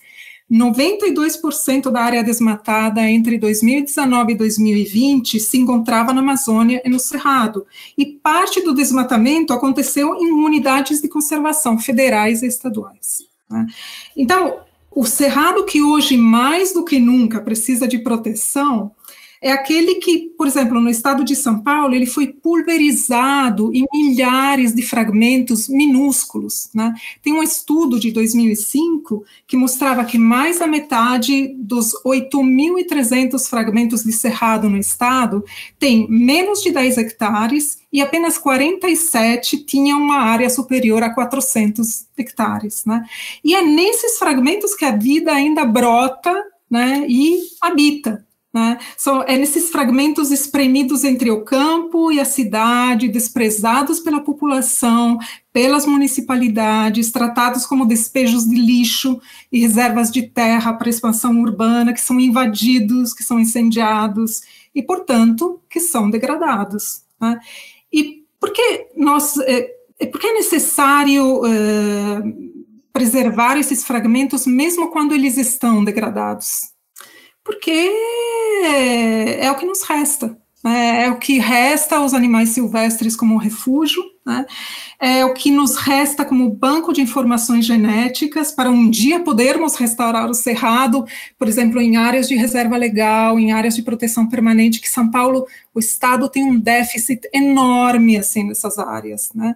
92% 0.51 1.91
da 1.91 2.01
área 2.01 2.23
desmatada 2.23 3.07
entre 3.07 3.37
2019 3.37 4.33
e 4.33 4.35
2020 4.35 5.39
se 5.39 5.59
encontrava 5.59 6.11
na 6.11 6.21
Amazônia 6.21 6.81
e 6.83 6.89
no 6.89 6.97
Cerrado, 6.97 7.67
e 7.95 8.03
parte 8.03 8.63
do 8.63 8.73
desmatamento 8.73 9.53
aconteceu 9.53 10.15
em 10.15 10.31
unidades 10.31 10.99
de 10.99 11.07
conservação 11.07 11.77
federais 11.77 12.41
e 12.41 12.47
estaduais. 12.47 13.27
Né? 13.47 13.67
Então, 14.17 14.57
o 14.89 15.05
Cerrado, 15.05 15.65
que 15.65 15.83
hoje 15.83 16.17
mais 16.17 16.73
do 16.73 16.83
que 16.83 16.97
nunca 16.97 17.39
precisa 17.41 17.87
de 17.87 17.99
proteção, 17.99 18.91
é 19.43 19.51
aquele 19.51 19.95
que, 19.95 20.29
por 20.37 20.47
exemplo, 20.47 20.79
no 20.79 20.89
estado 20.89 21.21
de 21.21 21.35
São 21.35 21.59
Paulo, 21.59 21.93
ele 21.93 22.05
foi 22.05 22.27
pulverizado 22.27 23.71
em 23.73 23.85
milhares 23.93 24.73
de 24.73 24.81
fragmentos 24.81 25.67
minúsculos. 25.67 26.69
Né? 26.73 26.93
Tem 27.21 27.33
um 27.33 27.43
estudo 27.43 27.99
de 27.99 28.09
2005 28.13 29.25
que 29.45 29.57
mostrava 29.57 30.05
que 30.05 30.17
mais 30.17 30.59
da 30.59 30.65
metade 30.65 31.53
dos 31.57 31.91
8.300 32.05 33.49
fragmentos 33.49 34.05
de 34.05 34.13
cerrado 34.13 34.69
no 34.69 34.77
estado 34.77 35.43
tem 35.77 36.07
menos 36.09 36.61
de 36.61 36.71
10 36.71 36.97
hectares 36.99 37.79
e 37.91 38.01
apenas 38.01 38.37
47 38.37 39.57
tinham 39.65 39.99
uma 39.99 40.19
área 40.19 40.49
superior 40.49 41.03
a 41.03 41.13
400 41.13 42.05
hectares. 42.17 42.85
Né? 42.85 43.03
E 43.43 43.53
é 43.53 43.61
nesses 43.61 44.17
fragmentos 44.17 44.73
que 44.73 44.85
a 44.85 44.95
vida 44.95 45.33
ainda 45.33 45.65
brota 45.65 46.33
né, 46.71 47.05
e 47.09 47.41
habita. 47.61 48.25
Né? 48.53 48.77
São, 48.95 49.23
é 49.23 49.35
nesses 49.35 49.71
fragmentos 49.71 50.29
espremidos 50.29 51.03
entre 51.03 51.31
o 51.31 51.43
campo 51.43 52.11
e 52.11 52.19
a 52.19 52.25
cidade, 52.25 53.07
desprezados 53.07 53.99
pela 53.99 54.19
população, 54.19 55.17
pelas 55.51 55.87
municipalidades, 55.87 57.11
tratados 57.11 57.65
como 57.65 57.85
despejos 57.85 58.47
de 58.47 58.55
lixo 58.55 59.19
e 59.51 59.59
reservas 59.59 60.11
de 60.11 60.27
terra 60.27 60.71
para 60.73 60.89
expansão 60.89 61.41
urbana, 61.41 61.93
que 61.93 62.01
são 62.01 62.19
invadidos, 62.19 63.11
que 63.11 63.23
são 63.23 63.39
incendiados 63.39 64.41
e, 64.75 64.83
portanto, 64.83 65.59
que 65.67 65.79
são 65.79 66.07
degradados. 66.11 67.01
Né? 67.19 67.39
E 67.91 68.23
por 68.39 68.51
que 68.53 68.87
nós, 68.95 69.35
é, 69.39 69.67
é 69.99 70.05
por 70.05 70.21
que 70.21 70.27
é 70.27 70.33
necessário 70.33 71.43
é, 71.43 72.23
preservar 72.91 73.57
esses 73.57 73.83
fragmentos 73.83 74.45
mesmo 74.45 74.91
quando 74.91 75.15
eles 75.15 75.37
estão 75.37 75.83
degradados? 75.83 76.72
Porque 77.43 77.91
é 79.41 79.51
o 79.51 79.55
que 79.55 79.65
nos 79.65 79.83
resta. 79.83 80.37
Né? 80.63 81.03
É 81.03 81.11
o 81.11 81.19
que 81.19 81.39
resta 81.39 81.97
aos 81.97 82.13
animais 82.13 82.49
silvestres 82.49 83.17
como 83.17 83.37
refúgio, 83.37 84.01
né? 84.25 84.45
é 84.97 85.25
o 85.25 85.33
que 85.33 85.51
nos 85.51 85.75
resta 85.75 86.23
como 86.23 86.49
banco 86.49 86.93
de 86.93 87.01
informações 87.01 87.65
genéticas 87.65 88.53
para 88.53 88.69
um 88.69 88.89
dia 88.89 89.19
podermos 89.19 89.75
restaurar 89.75 90.29
o 90.29 90.33
cerrado, 90.33 91.05
por 91.37 91.49
exemplo, 91.49 91.81
em 91.81 91.97
áreas 91.97 92.29
de 92.29 92.35
reserva 92.35 92.77
legal, 92.77 93.37
em 93.37 93.51
áreas 93.51 93.75
de 93.75 93.81
proteção 93.81 94.29
permanente, 94.29 94.79
que 94.79 94.89
São 94.89 95.11
Paulo, 95.11 95.45
o 95.73 95.79
Estado 95.79 96.29
tem 96.29 96.45
um 96.45 96.57
déficit 96.57 97.27
enorme 97.33 98.15
assim 98.15 98.45
nessas 98.45 98.79
áreas, 98.79 99.31
né? 99.35 99.55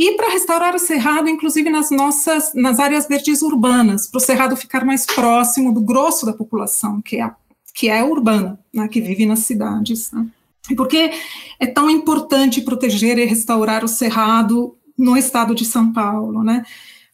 E 0.00 0.12
para 0.12 0.30
restaurar 0.30 0.76
o 0.76 0.78
cerrado, 0.78 1.28
inclusive 1.28 1.68
nas 1.68 1.90
nossas 1.90 2.54
nas 2.54 2.78
áreas 2.78 3.08
verdes 3.08 3.42
urbanas, 3.42 4.06
para 4.06 4.18
o 4.18 4.20
cerrado 4.20 4.56
ficar 4.56 4.84
mais 4.84 5.04
próximo 5.04 5.72
do 5.74 5.80
grosso 5.80 6.24
da 6.24 6.32
população, 6.32 7.02
que 7.02 7.20
é, 7.20 7.28
que 7.74 7.88
é 7.88 8.04
urbana, 8.04 8.60
né, 8.72 8.86
que 8.86 9.00
vive 9.00 9.26
nas 9.26 9.40
cidades. 9.40 10.12
Né? 10.12 10.24
E 10.70 10.76
por 10.76 10.86
que 10.86 11.10
é 11.58 11.66
tão 11.66 11.90
importante 11.90 12.60
proteger 12.60 13.18
e 13.18 13.24
restaurar 13.24 13.84
o 13.84 13.88
cerrado 13.88 14.76
no 14.96 15.16
estado 15.16 15.52
de 15.52 15.64
São 15.64 15.92
Paulo? 15.92 16.44
Né? 16.44 16.64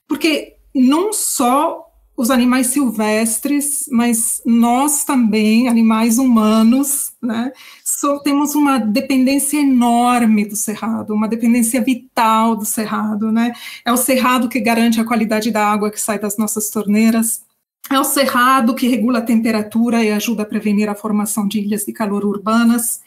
Porque 0.07 0.57
não 0.75 1.11
só 1.11 1.87
os 2.15 2.31
animais 2.31 2.67
silvestres, 2.67 3.87
mas 3.91 4.43
nós 4.45 5.05
também, 5.05 5.69
animais 5.69 6.19
humanos, 6.19 7.13
né, 7.21 7.51
so, 7.99 8.21
temos 8.21 8.55
uma 8.55 8.79
dependência 8.79 9.59
enorme 9.59 10.45
do 10.45 10.57
cerrado, 10.57 11.15
uma 11.15 11.29
dependência 11.29 11.81
vital 11.81 12.57
do 12.57 12.65
cerrado, 12.65 13.31
né, 13.31 13.53
é 13.85 13.93
o 13.93 13.97
cerrado 13.97 14.49
que 14.49 14.61
garante 14.61 15.01
a 15.01 15.05
qualidade 15.05 15.51
da 15.51 15.67
água 15.67 15.91
que 15.91 16.01
sai 16.01 16.19
das 16.19 16.37
nossas 16.37 16.71
torneiras, 16.71 17.45
é 17.91 17.99
o 17.99 18.05
cerrado 18.05 18.75
que 18.75 18.89
regula 18.89 19.19
a 19.19 19.23
temperatura 19.23 20.03
e 20.03 20.11
ajuda 20.11 20.43
a 20.43 20.47
prevenir 20.47 20.89
a 20.89 20.95
formação 20.95 21.47
de 21.47 21.61
ilhas 21.61 21.85
de 21.85 21.93
calor 21.93 22.25
urbanas, 22.25 23.01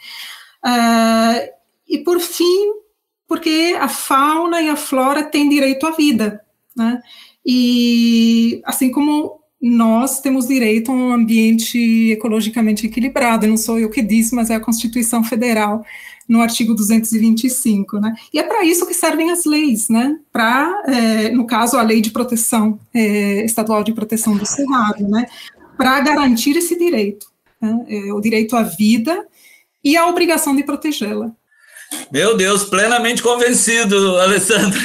uh, 0.63 1.49
e 1.87 1.97
por 1.99 2.19
fim, 2.19 2.73
porque 3.27 3.75
a 3.79 3.89
fauna 3.89 4.61
e 4.61 4.69
a 4.69 4.75
flora 4.75 5.23
têm 5.23 5.49
direito 5.49 5.85
à 5.85 5.91
vida, 5.91 6.45
né, 6.75 7.01
e 7.45 8.61
assim 8.65 8.89
como 8.89 9.36
nós 9.61 10.21
temos 10.21 10.47
direito 10.47 10.91
a 10.91 10.95
um 10.95 11.11
ambiente 11.11 12.11
ecologicamente 12.11 12.85
equilibrado, 12.85 13.47
não 13.47 13.57
sou 13.57 13.79
eu 13.79 13.89
que 13.89 14.01
disse, 14.01 14.35
mas 14.35 14.49
é 14.49 14.55
a 14.55 14.59
Constituição 14.59 15.23
Federal, 15.23 15.83
no 16.27 16.41
artigo 16.41 16.75
225, 16.75 17.99
né? 17.99 18.13
E 18.33 18.39
é 18.39 18.43
para 18.43 18.63
isso 18.65 18.85
que 18.85 18.93
servem 18.93 19.31
as 19.31 19.45
leis, 19.45 19.87
né? 19.87 20.19
Para, 20.31 20.83
é, 20.85 21.29
no 21.29 21.47
caso, 21.47 21.77
a 21.77 21.81
Lei 21.81 22.01
de 22.01 22.11
Proteção 22.11 22.77
é, 22.93 23.45
Estadual 23.45 23.83
de 23.83 23.93
Proteção 23.93 24.35
do 24.35 24.45
Cerrado, 24.45 25.07
né? 25.07 25.25
Para 25.77 25.99
garantir 26.01 26.57
esse 26.57 26.77
direito, 26.77 27.27
né? 27.61 27.85
é, 27.87 28.13
o 28.13 28.19
direito 28.19 28.55
à 28.55 28.63
vida 28.63 29.25
e 29.83 29.95
a 29.95 30.05
obrigação 30.07 30.55
de 30.55 30.63
protegê-la. 30.63 31.31
Meu 32.11 32.35
Deus, 32.35 32.65
plenamente 32.65 33.23
convencido, 33.23 34.19
Alessandra. 34.19 34.79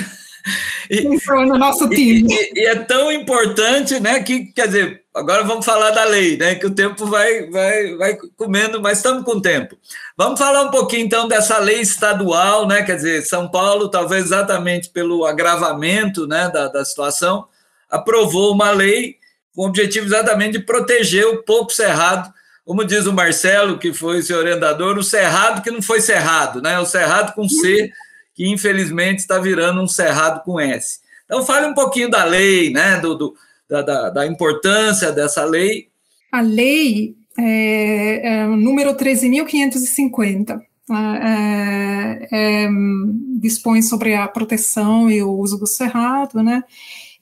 E, 0.92 1.00
no 1.46 1.56
nosso 1.56 1.88
time. 1.88 2.30
E, 2.30 2.61
e, 2.61 2.66
é 2.66 2.75
tão 2.75 3.11
importante, 3.11 3.99
né, 3.99 4.22
que, 4.22 4.52
quer 4.52 4.66
dizer, 4.66 5.04
agora 5.14 5.42
vamos 5.42 5.64
falar 5.64 5.90
da 5.90 6.04
lei, 6.04 6.37
né, 6.37 6.54
que 6.54 6.66
o 6.66 6.75
tempo 6.75 7.06
vai, 7.06 7.49
vai, 7.49 7.94
vai 7.96 8.18
comendo, 8.37 8.78
mas 8.78 8.99
estamos 8.99 9.25
com 9.25 9.40
tempo. 9.40 9.75
Vamos 10.18 10.38
falar 10.38 10.64
um 10.64 10.70
pouquinho, 10.70 11.06
então, 11.06 11.26
dessa 11.26 11.58
lei 11.58 11.80
estadual, 11.80 12.68
né, 12.68 12.82
quer 12.82 12.96
dizer, 12.96 13.22
São 13.22 13.49
Paulo, 13.49 13.88
talvez 13.88 14.26
exatamente 14.26 14.90
pelo 14.90 15.25
agravamento, 15.25 16.26
né, 16.26 16.50
da, 16.52 16.68
da 16.68 16.84
situação, 16.84 17.46
aprovou 17.88 18.52
uma 18.52 18.70
lei 18.70 19.16
com 19.54 19.62
o 19.62 19.68
objetivo 19.68 20.04
exatamente 20.04 20.58
de 20.58 20.64
proteger 20.64 21.26
o 21.26 21.42
pouco 21.42 21.72
cerrado, 21.72 22.30
como 22.66 22.84
diz 22.84 23.06
o 23.06 23.14
Marcelo, 23.14 23.78
que 23.78 23.94
foi 23.94 24.20
seu 24.20 24.37
orientador, 24.37 24.99
o 24.99 25.02
cerrado 25.02 25.62
que 25.62 25.70
não 25.70 25.80
foi 25.80 26.02
cerrado, 26.02 26.61
né, 26.61 26.78
o 26.78 26.84
cerrado 26.84 27.34
com 27.34 27.49
C, 27.49 27.90
que 28.34 28.48
infelizmente 28.48 29.20
está 29.20 29.38
virando 29.38 29.80
um 29.80 29.88
cerrado 29.88 30.42
com 30.42 30.60
S. 30.60 31.00
Então, 31.24 31.44
fale 31.44 31.66
um 31.66 31.74
pouquinho 31.74 32.10
da 32.10 32.24
lei, 32.24 32.70
né, 32.70 32.98
do, 33.00 33.14
do 33.14 33.34
da, 33.68 33.82
da, 33.82 34.10
da, 34.10 34.26
importância 34.26 35.10
dessa 35.10 35.44
lei. 35.44 35.88
A 36.30 36.42
lei 36.42 37.14
é, 37.38 38.28
é 38.28 38.46
número 38.46 38.94
13.550. 38.94 40.60
É, 40.90 42.28
é, 42.30 42.68
dispõe 43.40 43.80
sobre 43.80 44.14
a 44.14 44.28
proteção 44.28 45.10
e 45.10 45.22
o 45.22 45.30
uso 45.30 45.58
do 45.58 45.66
cerrado, 45.66 46.42
né? 46.42 46.62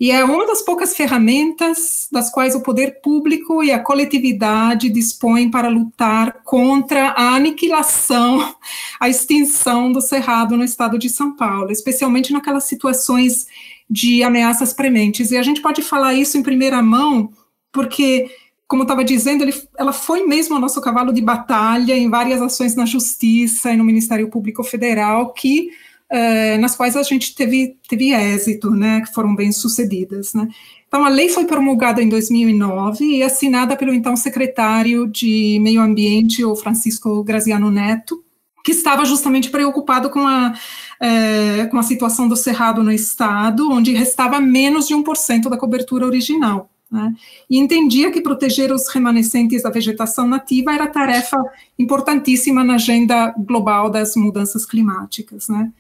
E 0.01 0.11
é 0.11 0.25
uma 0.25 0.47
das 0.47 0.63
poucas 0.63 0.97
ferramentas 0.97 2.09
das 2.11 2.33
quais 2.33 2.55
o 2.55 2.63
poder 2.63 3.03
público 3.03 3.63
e 3.63 3.71
a 3.71 3.79
coletividade 3.79 4.89
dispõem 4.89 5.51
para 5.51 5.69
lutar 5.69 6.43
contra 6.43 7.11
a 7.11 7.35
aniquilação, 7.35 8.55
a 8.99 9.11
extinção 9.11 9.93
do 9.93 10.01
cerrado 10.01 10.57
no 10.57 10.65
estado 10.65 10.99
de 10.99 11.11
São 11.11 11.37
Paulo, 11.37 11.71
especialmente 11.71 12.33
naquelas 12.33 12.65
situações 12.65 13.47
de 13.91 14.23
ameaças 14.23 14.73
prementes. 14.73 15.33
E 15.33 15.37
a 15.37 15.43
gente 15.43 15.61
pode 15.61 15.83
falar 15.83 16.15
isso 16.15 16.39
em 16.39 16.43
primeira 16.43 16.81
mão, 16.83 17.31
porque 17.71 18.31
como 18.67 18.85
estava 18.85 19.05
dizendo, 19.05 19.43
ele, 19.43 19.53
ela 19.77 19.93
foi 19.93 20.25
mesmo 20.25 20.57
o 20.57 20.61
nosso 20.61 20.81
cavalo 20.81 21.13
de 21.13 21.21
batalha 21.21 21.93
em 21.93 22.09
várias 22.09 22.41
ações 22.41 22.75
na 22.75 22.87
Justiça 22.87 23.71
e 23.73 23.77
no 23.77 23.85
Ministério 23.85 24.31
Público 24.31 24.63
Federal, 24.63 25.35
que 25.35 25.71
é, 26.11 26.59
nas 26.59 26.75
quais 26.75 26.97
a 26.97 27.03
gente 27.03 27.35
teve, 27.35 27.77
teve 27.89 28.13
êxito, 28.13 28.71
né, 28.71 29.01
que 29.01 29.15
foram 29.15 29.35
bem 29.35 29.53
sucedidas, 29.53 30.35
né. 30.35 30.49
Então, 30.89 31.05
a 31.05 31.09
lei 31.09 31.29
foi 31.29 31.45
promulgada 31.45 32.03
em 32.03 32.09
2009 32.09 33.05
e 33.05 33.23
assinada 33.23 33.77
pelo 33.77 33.95
então 33.95 34.17
secretário 34.17 35.07
de 35.07 35.57
Meio 35.63 35.81
Ambiente, 35.81 36.45
o 36.45 36.57
Francisco 36.57 37.23
Graziano 37.23 37.71
Neto, 37.71 38.21
que 38.65 38.73
estava 38.73 39.05
justamente 39.05 39.51
preocupado 39.51 40.11
com 40.11 40.27
a, 40.27 40.53
é, 41.01 41.67
com 41.67 41.79
a 41.79 41.83
situação 41.85 42.27
do 42.27 42.35
cerrado 42.35 42.83
no 42.83 42.91
estado, 42.91 43.71
onde 43.71 43.93
restava 43.93 44.41
menos 44.41 44.89
de 44.89 44.95
1% 44.95 45.49
da 45.49 45.57
cobertura 45.57 46.05
original. 46.05 46.69
Né? 46.91 47.15
E 47.49 47.57
entendia 47.57 48.11
que 48.11 48.21
proteger 48.21 48.73
os 48.73 48.89
remanescentes 48.89 49.63
da 49.63 49.71
vegetação 49.71 50.27
nativa 50.27 50.75
era 50.75 50.89
tarefa 50.89 51.37
importantíssima 51.79 52.65
na 52.65 52.75
agenda 52.75 53.33
global 53.39 53.89
das 53.89 54.17
mudanças 54.17 54.67
climáticas. 54.67 55.49
Né? 55.49 55.71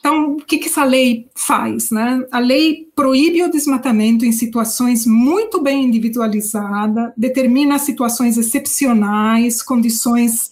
Então, 0.00 0.32
o 0.32 0.36
que, 0.38 0.56
que 0.56 0.68
essa 0.68 0.82
lei 0.82 1.28
faz? 1.34 1.90
Né? 1.90 2.24
A 2.32 2.38
lei 2.38 2.88
proíbe 2.96 3.42
o 3.42 3.50
desmatamento 3.50 4.24
em 4.24 4.32
situações 4.32 5.04
muito 5.06 5.62
bem 5.62 5.84
individualizadas, 5.84 7.12
determina 7.14 7.78
situações 7.78 8.38
excepcionais, 8.38 9.62
condições 9.62 10.50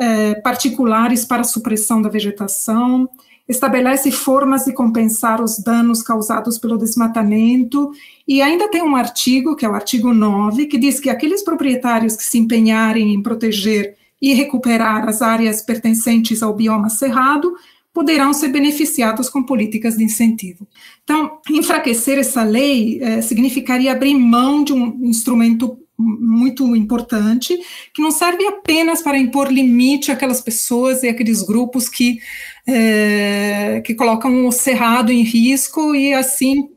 eh, 0.00 0.34
particulares 0.42 1.24
para 1.24 1.42
a 1.42 1.44
supressão 1.44 2.02
da 2.02 2.08
vegetação, 2.08 3.08
estabelece 3.48 4.10
formas 4.10 4.64
de 4.64 4.72
compensar 4.72 5.40
os 5.40 5.58
danos 5.58 6.02
causados 6.02 6.58
pelo 6.58 6.76
desmatamento, 6.76 7.92
e 8.26 8.42
ainda 8.42 8.68
tem 8.68 8.82
um 8.82 8.96
artigo, 8.96 9.54
que 9.54 9.64
é 9.64 9.68
o 9.68 9.74
artigo 9.74 10.12
9, 10.12 10.66
que 10.66 10.76
diz 10.76 10.98
que 10.98 11.08
aqueles 11.08 11.42
proprietários 11.42 12.16
que 12.16 12.24
se 12.24 12.36
empenharem 12.36 13.14
em 13.14 13.22
proteger 13.22 13.96
e 14.20 14.34
recuperar 14.34 15.08
as 15.08 15.22
áreas 15.22 15.62
pertencentes 15.62 16.42
ao 16.42 16.52
bioma 16.52 16.90
cerrado 16.90 17.54
poderão 17.98 18.32
ser 18.32 18.50
beneficiados 18.50 19.28
com 19.28 19.42
políticas 19.42 19.96
de 19.96 20.04
incentivo. 20.04 20.68
Então, 21.02 21.40
enfraquecer 21.50 22.16
essa 22.16 22.44
lei 22.44 23.00
eh, 23.02 23.20
significaria 23.22 23.90
abrir 23.90 24.14
mão 24.14 24.62
de 24.62 24.72
um 24.72 25.00
instrumento 25.02 25.76
muito 25.98 26.76
importante, 26.76 27.58
que 27.92 28.00
não 28.00 28.12
serve 28.12 28.46
apenas 28.46 29.02
para 29.02 29.18
impor 29.18 29.50
limite 29.50 30.12
àquelas 30.12 30.40
pessoas 30.40 31.02
e 31.02 31.08
aqueles 31.08 31.42
grupos 31.42 31.88
que, 31.88 32.20
é, 32.64 33.82
que 33.84 33.96
colocam 33.96 34.46
o 34.46 34.52
cerrado 34.52 35.10
em 35.10 35.24
risco 35.24 35.96
e 35.96 36.14
assim, 36.14 36.68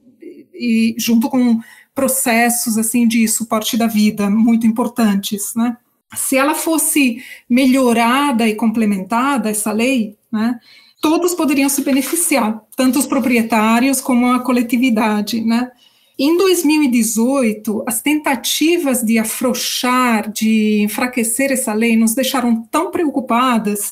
e 0.55 0.95
junto 0.97 1.29
com 1.29 1.59
processos 1.93 2.79
assim 2.79 3.07
de 3.07 3.27
suporte 3.27 3.77
da 3.77 3.85
vida 3.85 4.27
muito 4.27 4.65
importantes, 4.65 5.53
né? 5.55 5.77
Se 6.15 6.35
ela 6.35 6.55
fosse 6.55 7.23
melhorada 7.47 8.47
e 8.47 8.55
complementada 8.55 9.51
essa 9.51 9.71
lei, 9.71 10.17
né, 10.31 10.59
todos 11.01 11.33
poderiam 11.33 11.67
se 11.67 11.83
beneficiar, 11.83 12.61
tanto 12.77 12.99
os 12.99 13.07
proprietários 13.07 13.99
como 13.99 14.31
a 14.31 14.39
coletividade, 14.39 15.41
né? 15.41 15.71
Em 16.17 16.37
2018, 16.37 17.83
as 17.87 17.99
tentativas 18.01 19.01
de 19.01 19.17
afrouxar, 19.17 20.31
de 20.31 20.81
enfraquecer 20.83 21.51
essa 21.51 21.73
lei, 21.73 21.97
nos 21.97 22.13
deixaram 22.13 22.61
tão 22.69 22.91
preocupadas 22.91 23.91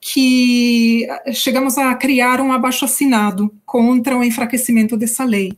que 0.00 1.06
chegamos 1.32 1.78
a 1.78 1.94
criar 1.94 2.40
um 2.40 2.52
abaixo-assinado 2.52 3.54
contra 3.64 4.18
o 4.18 4.24
enfraquecimento 4.24 4.96
dessa 4.96 5.24
lei. 5.24 5.52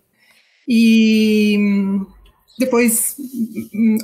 E 0.69 1.59
depois, 2.59 3.17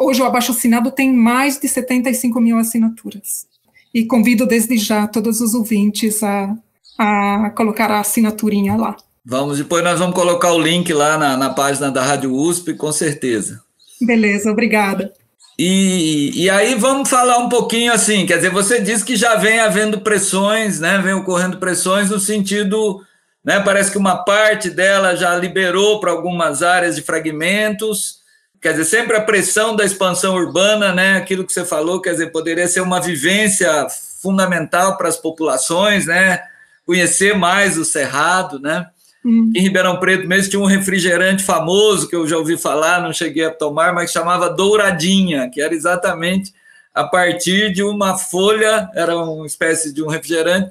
hoje 0.00 0.22
o 0.22 0.24
abaixo-assinado 0.24 0.90
tem 0.90 1.12
mais 1.12 1.58
de 1.58 1.68
75 1.68 2.40
mil 2.40 2.56
assinaturas. 2.56 3.46
E 3.92 4.06
convido 4.06 4.46
desde 4.46 4.78
já 4.78 5.06
todos 5.06 5.42
os 5.42 5.52
ouvintes 5.54 6.22
a, 6.22 6.56
a 6.98 7.50
colocar 7.50 7.90
a 7.90 8.00
assinaturinha 8.00 8.76
lá. 8.76 8.96
Vamos, 9.24 9.58
depois 9.58 9.82
nós 9.82 9.98
vamos 9.98 10.14
colocar 10.14 10.52
o 10.52 10.60
link 10.60 10.92
lá 10.92 11.18
na, 11.18 11.36
na 11.36 11.50
página 11.50 11.90
da 11.90 12.02
Rádio 12.02 12.32
USP, 12.32 12.74
com 12.74 12.92
certeza. 12.92 13.60
Beleza, 14.00 14.50
obrigada. 14.50 15.12
E, 15.58 16.32
e 16.34 16.50
aí 16.50 16.74
vamos 16.74 17.08
falar 17.08 17.38
um 17.38 17.48
pouquinho 17.48 17.92
assim, 17.92 18.26
quer 18.26 18.36
dizer, 18.36 18.50
você 18.50 18.80
disse 18.80 19.04
que 19.04 19.16
já 19.16 19.36
vem 19.36 19.58
havendo 19.58 20.00
pressões, 20.00 20.78
né? 20.80 20.98
Vem 20.98 21.14
ocorrendo 21.14 21.56
pressões 21.56 22.10
no 22.10 22.20
sentido, 22.20 23.00
né? 23.42 23.58
Parece 23.60 23.90
que 23.90 23.98
uma 23.98 24.22
parte 24.22 24.68
dela 24.68 25.16
já 25.16 25.34
liberou 25.34 25.98
para 25.98 26.10
algumas 26.12 26.62
áreas 26.62 26.94
de 26.94 27.02
fragmentos. 27.02 28.18
Quer 28.60 28.72
dizer, 28.72 28.84
sempre 28.84 29.16
a 29.16 29.22
pressão 29.22 29.74
da 29.74 29.84
expansão 29.84 30.34
urbana, 30.34 30.92
né? 30.92 31.16
Aquilo 31.16 31.44
que 31.44 31.52
você 31.52 31.64
falou, 31.64 32.02
quer 32.02 32.12
dizer, 32.12 32.30
poderia 32.30 32.68
ser 32.68 32.82
uma 32.82 33.00
vivência 33.00 33.88
fundamental 34.20 34.98
para 34.98 35.08
as 35.08 35.16
populações, 35.16 36.04
né? 36.06 36.42
Conhecer 36.86 37.36
mais 37.36 37.76
o 37.76 37.84
cerrado, 37.84 38.58
né? 38.58 38.86
Hum. 39.24 39.52
Em 39.54 39.60
Ribeirão 39.60 39.98
Preto 39.98 40.28
mesmo 40.28 40.50
tinha 40.50 40.62
um 40.62 40.66
refrigerante 40.66 41.42
famoso 41.42 42.08
que 42.08 42.14
eu 42.14 42.26
já 42.28 42.38
ouvi 42.38 42.56
falar, 42.56 43.02
não 43.02 43.12
cheguei 43.12 43.44
a 43.44 43.50
tomar, 43.50 43.92
mas 43.92 44.12
chamava 44.12 44.48
Douradinha, 44.48 45.50
que 45.50 45.60
era 45.60 45.74
exatamente 45.74 46.54
a 46.94 47.04
partir 47.04 47.72
de 47.72 47.82
uma 47.82 48.16
folha, 48.16 48.88
era 48.94 49.16
uma 49.16 49.46
espécie 49.46 49.92
de 49.92 50.02
um 50.02 50.08
refrigerante, 50.08 50.70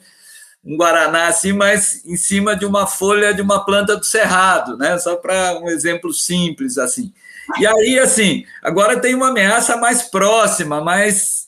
um 0.65 0.75
guaraná 0.75 1.27
assim, 1.27 1.53
mas 1.53 2.03
em 2.03 2.17
cima 2.17 2.55
de 2.55 2.65
uma 2.65 2.87
folha 2.87 3.31
de 3.31 3.41
uma 3.41 3.63
planta 3.63 3.95
do 3.95 4.03
cerrado, 4.03 4.75
né? 4.75 4.97
Só 4.97 5.15
para 5.17 5.59
um 5.59 5.69
exemplo 5.69 6.11
simples 6.11 6.79
assim. 6.79 7.13
E 7.59 7.67
aí, 7.67 7.99
assim, 7.99 8.43
agora 8.63 8.99
tem 8.99 9.13
uma 9.13 9.29
ameaça 9.29 9.77
mais 9.77 10.03
próxima, 10.03 10.81
mais 10.81 11.44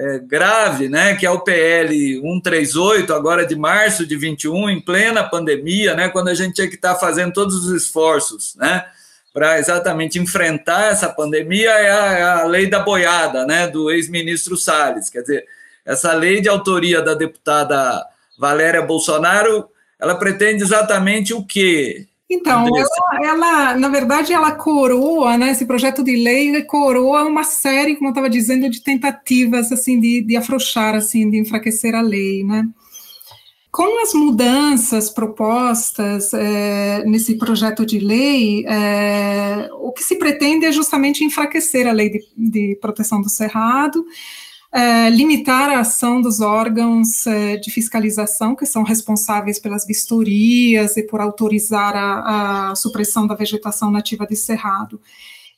é, 0.00 0.18
grave, 0.18 0.88
né, 0.88 1.14
que 1.14 1.26
é 1.26 1.30
o 1.30 1.40
PL 1.40 2.22
138, 2.22 3.12
agora 3.12 3.46
de 3.46 3.54
março 3.54 4.06
de 4.06 4.16
21, 4.16 4.70
em 4.70 4.80
plena 4.80 5.22
pandemia, 5.22 5.94
né, 5.94 6.08
quando 6.08 6.28
a 6.28 6.34
gente 6.34 6.54
tinha 6.54 6.68
que 6.68 6.76
estar 6.76 6.94
tá 6.94 6.98
fazendo 7.00 7.34
todos 7.34 7.66
os 7.66 7.70
esforços, 7.70 8.56
né, 8.56 8.86
para 9.30 9.58
exatamente 9.58 10.18
enfrentar 10.18 10.90
essa 10.90 11.06
pandemia, 11.06 11.68
é 11.70 11.90
a, 11.90 12.12
é 12.12 12.22
a 12.22 12.44
lei 12.44 12.66
da 12.66 12.80
boiada, 12.80 13.44
né, 13.44 13.68
do 13.68 13.90
ex-ministro 13.90 14.56
Salles. 14.56 15.10
Quer 15.10 15.20
dizer, 15.20 15.44
essa 15.84 16.14
lei 16.14 16.40
de 16.40 16.48
autoria 16.48 17.02
da 17.02 17.12
deputada 17.12 18.02
Valéria 18.38 18.80
Bolsonaro, 18.80 19.68
ela 20.00 20.14
pretende 20.14 20.62
exatamente 20.62 21.34
o 21.34 21.44
quê? 21.44 22.06
Então, 22.30 22.64
ela, 22.76 23.24
ela, 23.24 23.74
na 23.74 23.88
verdade, 23.88 24.32
ela 24.32 24.52
coroa, 24.52 25.36
né, 25.36 25.50
esse 25.50 25.66
projeto 25.66 26.00
de 26.04 26.14
lei 26.14 26.62
coroa 26.62 27.24
uma 27.24 27.42
série, 27.42 27.96
como 27.96 28.06
eu 28.06 28.12
estava 28.12 28.30
dizendo, 28.30 28.70
de 28.70 28.80
tentativas, 28.84 29.72
assim, 29.72 29.98
de, 29.98 30.22
de 30.22 30.36
afrouxar, 30.36 30.94
assim, 30.94 31.28
de 31.28 31.38
enfraquecer 31.38 31.92
a 31.92 32.00
lei, 32.00 32.44
né. 32.44 32.68
Com 33.72 34.02
as 34.02 34.14
mudanças 34.14 35.10
propostas 35.10 36.32
é, 36.32 37.04
nesse 37.04 37.36
projeto 37.36 37.84
de 37.84 37.98
lei, 37.98 38.64
é, 38.66 39.68
o 39.80 39.90
que 39.90 40.02
se 40.02 40.16
pretende 40.16 40.66
é 40.66 40.72
justamente 40.72 41.24
enfraquecer 41.24 41.88
a 41.88 41.92
lei 41.92 42.10
de, 42.10 42.20
de 42.36 42.78
proteção 42.80 43.20
do 43.20 43.28
cerrado, 43.28 44.04
é, 44.72 45.10
limitar 45.10 45.70
a 45.70 45.80
ação 45.80 46.20
dos 46.20 46.40
órgãos 46.40 47.26
é, 47.26 47.56
de 47.56 47.70
fiscalização 47.70 48.54
que 48.54 48.64
são 48.64 48.82
responsáveis 48.82 49.58
pelas 49.58 49.84
vistorias 49.84 50.96
e 50.96 51.02
por 51.02 51.20
autorizar 51.20 51.96
a, 51.96 52.70
a 52.70 52.74
supressão 52.76 53.26
da 53.26 53.34
vegetação 53.34 53.90
nativa 53.90 54.26
de 54.26 54.36
cerrado. 54.36 55.00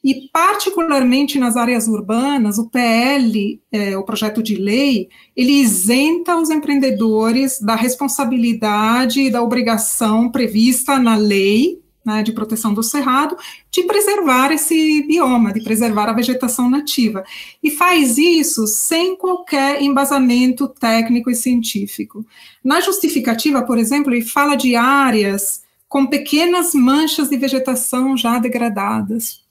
E, 0.04 0.28
particularmente 0.32 1.38
nas 1.38 1.56
áreas 1.56 1.86
urbanas, 1.86 2.58
o 2.58 2.68
PL, 2.68 3.62
é, 3.70 3.96
o 3.96 4.02
projeto 4.02 4.42
de 4.42 4.56
lei, 4.56 5.08
ele 5.36 5.52
isenta 5.52 6.36
os 6.36 6.50
empreendedores 6.50 7.60
da 7.60 7.76
responsabilidade 7.76 9.20
e 9.20 9.30
da 9.30 9.42
obrigação 9.42 10.28
prevista 10.28 10.98
na 10.98 11.14
lei 11.14 11.81
né, 12.04 12.22
de 12.22 12.32
proteção 12.32 12.74
do 12.74 12.82
cerrado, 12.82 13.36
de 13.70 13.84
preservar 13.84 14.52
esse 14.52 15.02
bioma, 15.06 15.52
de 15.52 15.62
preservar 15.62 16.08
a 16.08 16.12
vegetação 16.12 16.68
nativa. 16.68 17.24
E 17.62 17.70
faz 17.70 18.18
isso 18.18 18.66
sem 18.66 19.16
qualquer 19.16 19.80
embasamento 19.80 20.68
técnico 20.68 21.30
e 21.30 21.34
científico. 21.34 22.26
Na 22.62 22.80
justificativa, 22.80 23.62
por 23.62 23.78
exemplo, 23.78 24.12
ele 24.12 24.22
fala 24.22 24.56
de 24.56 24.74
áreas 24.74 25.62
com 25.88 26.06
pequenas 26.06 26.74
manchas 26.74 27.28
de 27.28 27.36
vegetação 27.36 28.16
já 28.16 28.38
degradadas. 28.38 29.42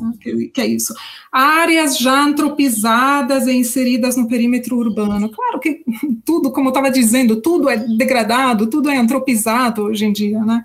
Né, 0.00 0.12
que, 0.54 0.60
é 0.60 0.66
isso? 0.66 0.94
Áreas 1.30 1.98
já 1.98 2.24
antropizadas 2.24 3.46
e 3.46 3.52
inseridas 3.52 4.16
no 4.16 4.26
perímetro 4.26 4.76
urbano. 4.76 5.28
Claro 5.30 5.60
que 5.60 5.84
tudo, 6.24 6.50
como 6.50 6.68
eu 6.68 6.70
estava 6.70 6.90
dizendo, 6.90 7.40
tudo 7.40 7.68
é 7.68 7.76
degradado, 7.76 8.68
tudo 8.68 8.90
é 8.90 8.96
antropizado 8.96 9.82
hoje 9.82 10.06
em 10.06 10.12
dia, 10.12 10.40
né? 10.42 10.64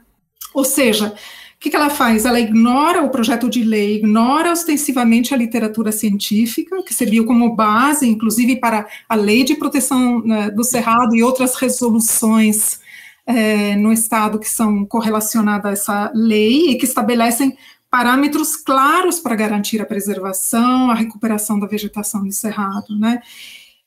Ou 0.58 0.63
seja, 0.63 1.10
o 1.10 1.60
que, 1.60 1.76
ela 1.76 1.91
faz? 1.91 2.26
Ela 2.26 2.39
ignora 2.39 3.04
o 3.04 3.12
projeto 3.12 3.48
de 3.48 3.63
lei, 3.63 3.98
ignora 3.98 4.52
ostensivamente 4.52 5.32
a 5.32 5.38
literatura 5.38 5.91
científica, 5.91 6.82
que 6.82 6.96
serviu 6.96 7.28
como 7.28 7.56
base, 7.56 8.08
inclusive, 8.10 8.56
para 8.56 8.88
a 9.08 9.13
lei 9.13 9.43
de 9.43 9.54
proteção 9.54 10.20
né, 10.24 10.50
do 10.50 10.63
cerrado 10.63 11.15
e 11.15 11.22
outras 11.22 11.54
resoluções 11.54 12.80
é, 13.24 13.76
no 13.76 13.93
Estado 13.93 14.39
que 14.39 14.50
são 14.50 14.84
correlacionadas 14.84 15.67
a 15.67 15.74
essa 15.74 16.12
lei 16.15 16.72
e 16.72 16.76
que 16.76 16.86
estabelecem 16.86 17.56
parâmetros 17.88 18.56
claros 18.56 19.20
para 19.20 19.36
garantir 19.36 19.80
a 19.80 19.86
preservação, 19.86 20.89
a 20.89 20.96
recuperação 20.96 21.60
da 21.60 21.67
vegetação 21.67 22.24
de 22.24 22.34
cerrado, 22.34 22.98
né? 22.98 23.22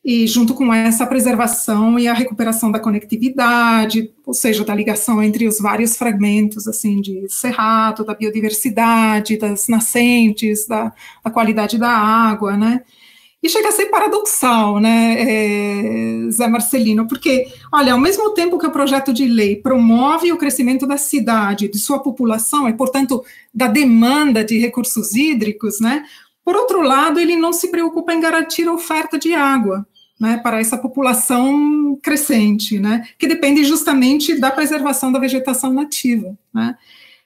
E 0.04 0.26
junto 0.26 0.54
com 0.54 0.72
essa 0.72 1.06
preservação 1.06 1.98
e 1.98 2.08
a 2.08 2.14
recuperação 2.14 2.70
da 2.70 2.80
conectividade, 2.80 4.10
ou 4.24 4.32
seja, 4.32 4.64
da 4.64 4.74
ligação 4.74 5.22
entre 5.22 5.46
os 5.46 5.58
vários 5.58 5.96
fragmentos 5.96 6.66
assim 6.66 7.00
de 7.00 7.28
cerrado, 7.28 8.04
da 8.04 8.14
biodiversidade, 8.14 9.36
das 9.36 9.68
nascentes, 9.68 10.66
da, 10.66 10.92
da 11.22 11.30
qualidade 11.30 11.76
da 11.76 11.90
água, 11.90 12.56
né? 12.56 12.82
E 13.42 13.48
chega 13.48 13.70
a 13.70 13.72
ser 13.72 13.86
paradoxal, 13.86 14.78
né, 14.78 15.16
é, 15.18 16.30
Zé 16.30 16.46
Marcelino, 16.46 17.08
porque, 17.08 17.46
olha, 17.72 17.94
ao 17.94 17.98
mesmo 17.98 18.34
tempo 18.34 18.58
que 18.58 18.66
o 18.66 18.70
projeto 18.70 19.14
de 19.14 19.26
lei 19.26 19.56
promove 19.56 20.30
o 20.30 20.36
crescimento 20.36 20.86
da 20.86 20.98
cidade, 20.98 21.66
de 21.66 21.78
sua 21.78 22.00
população, 22.00 22.68
e, 22.68 22.74
portanto, 22.74 23.24
da 23.52 23.66
demanda 23.66 24.44
de 24.44 24.58
recursos 24.58 25.14
hídricos, 25.14 25.80
né, 25.80 26.04
por 26.44 26.57
outro 26.57 26.83
lado, 26.83 27.20
ele 27.20 27.37
não 27.37 27.53
se 27.53 27.70
preocupa 27.70 28.12
em 28.12 28.20
garantir 28.20 28.66
a 28.66 28.72
oferta 28.72 29.18
de 29.18 29.35
água, 29.35 29.87
né, 30.20 30.38
para 30.42 30.61
essa 30.61 30.76
população 30.76 31.98
crescente, 32.03 32.79
né, 32.79 33.07
que 33.18 33.26
depende 33.26 33.64
justamente 33.64 34.38
da 34.38 34.50
preservação 34.50 35.11
da 35.11 35.18
vegetação 35.18 35.72
nativa, 35.72 36.37
né. 36.53 36.76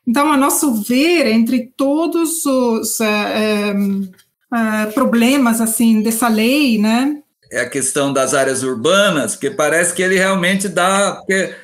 Então, 0.06 0.30
a 0.30 0.36
nosso 0.36 0.82
ver, 0.82 1.26
entre 1.26 1.72
todos 1.76 2.44
os 2.44 3.00
é, 3.00 3.74
é, 4.52 4.86
problemas 4.92 5.60
assim 5.60 6.02
dessa 6.02 6.28
lei, 6.28 6.78
né? 6.78 7.22
É 7.50 7.60
a 7.60 7.70
questão 7.70 8.12
das 8.12 8.34
áreas 8.34 8.62
urbanas, 8.62 9.34
que 9.34 9.50
parece 9.50 9.94
que 9.94 10.02
ele 10.02 10.16
realmente 10.16 10.68
dá, 10.68 11.12
porque, 11.12 11.54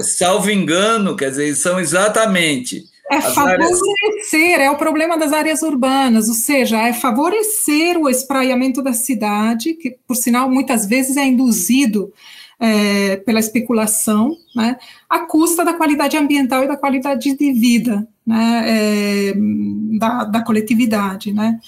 salvo 0.00 0.50
engano, 0.50 1.16
quer 1.16 1.30
dizer, 1.30 1.54
são 1.56 1.80
exatamente 1.80 2.84
é 3.10 3.20
favorecer, 3.20 4.54
áreas... 4.54 4.60
é 4.60 4.70
o 4.70 4.76
problema 4.76 5.18
das 5.18 5.32
áreas 5.32 5.62
urbanas, 5.62 6.28
ou 6.28 6.34
seja, 6.34 6.78
é 6.78 6.92
favorecer 6.92 7.98
o 7.98 8.08
espraiamento 8.08 8.80
da 8.80 8.92
cidade, 8.92 9.74
que, 9.74 9.96
por 10.06 10.14
sinal, 10.14 10.48
muitas 10.48 10.86
vezes 10.86 11.16
é 11.16 11.24
induzido 11.24 12.12
é, 12.60 13.16
pela 13.16 13.40
especulação, 13.40 14.36
né, 14.54 14.76
à 15.08 15.20
custa 15.20 15.64
da 15.64 15.74
qualidade 15.74 16.16
ambiental 16.16 16.62
e 16.62 16.68
da 16.68 16.76
qualidade 16.76 17.34
de 17.34 17.52
vida 17.52 18.06
né, 18.24 18.64
é, 18.66 19.34
da, 19.98 20.24
da 20.24 20.44
coletividade, 20.44 21.32
né. 21.32 21.58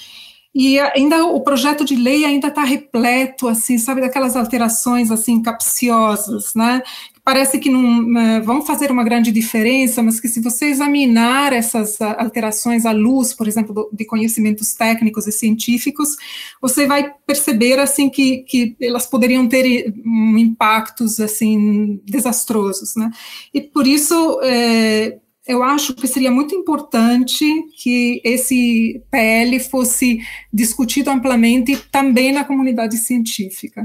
E 0.54 0.78
ainda 0.78 1.24
o 1.24 1.40
projeto 1.40 1.82
de 1.82 1.96
lei 1.96 2.26
ainda 2.26 2.48
está 2.48 2.62
repleto, 2.62 3.48
assim, 3.48 3.78
sabe, 3.78 4.02
daquelas 4.02 4.36
alterações 4.36 5.10
assim 5.10 5.40
capciosas, 5.40 6.54
né? 6.54 6.82
Parece 7.24 7.58
que 7.58 7.70
não 7.70 8.02
né, 8.02 8.40
vão 8.40 8.60
fazer 8.60 8.90
uma 8.90 9.04
grande 9.04 9.30
diferença, 9.30 10.02
mas 10.02 10.20
que 10.20 10.28
se 10.28 10.40
você 10.40 10.66
examinar 10.66 11.52
essas 11.52 12.00
alterações 12.00 12.84
à 12.84 12.92
luz, 12.92 13.32
por 13.32 13.48
exemplo, 13.48 13.88
de 13.92 14.04
conhecimentos 14.04 14.74
técnicos 14.74 15.26
e 15.26 15.32
científicos, 15.32 16.16
você 16.60 16.86
vai 16.86 17.14
perceber 17.24 17.78
assim 17.78 18.10
que, 18.10 18.38
que 18.38 18.76
elas 18.80 19.06
poderiam 19.06 19.48
ter 19.48 19.94
um, 20.04 20.36
impactos 20.36 21.18
assim 21.20 22.00
desastrosos, 22.04 22.94
né? 22.96 23.10
E 23.54 23.60
por 23.60 23.86
isso 23.86 24.40
é, 24.42 25.18
eu 25.46 25.62
acho 25.62 25.94
que 25.94 26.06
seria 26.06 26.30
muito 26.30 26.54
importante 26.54 27.44
que 27.82 28.20
esse 28.24 29.02
PL 29.10 29.58
fosse 29.58 30.20
discutido 30.52 31.10
amplamente 31.10 31.76
também 31.90 32.32
na 32.32 32.44
comunidade 32.44 32.96
científica. 32.96 33.82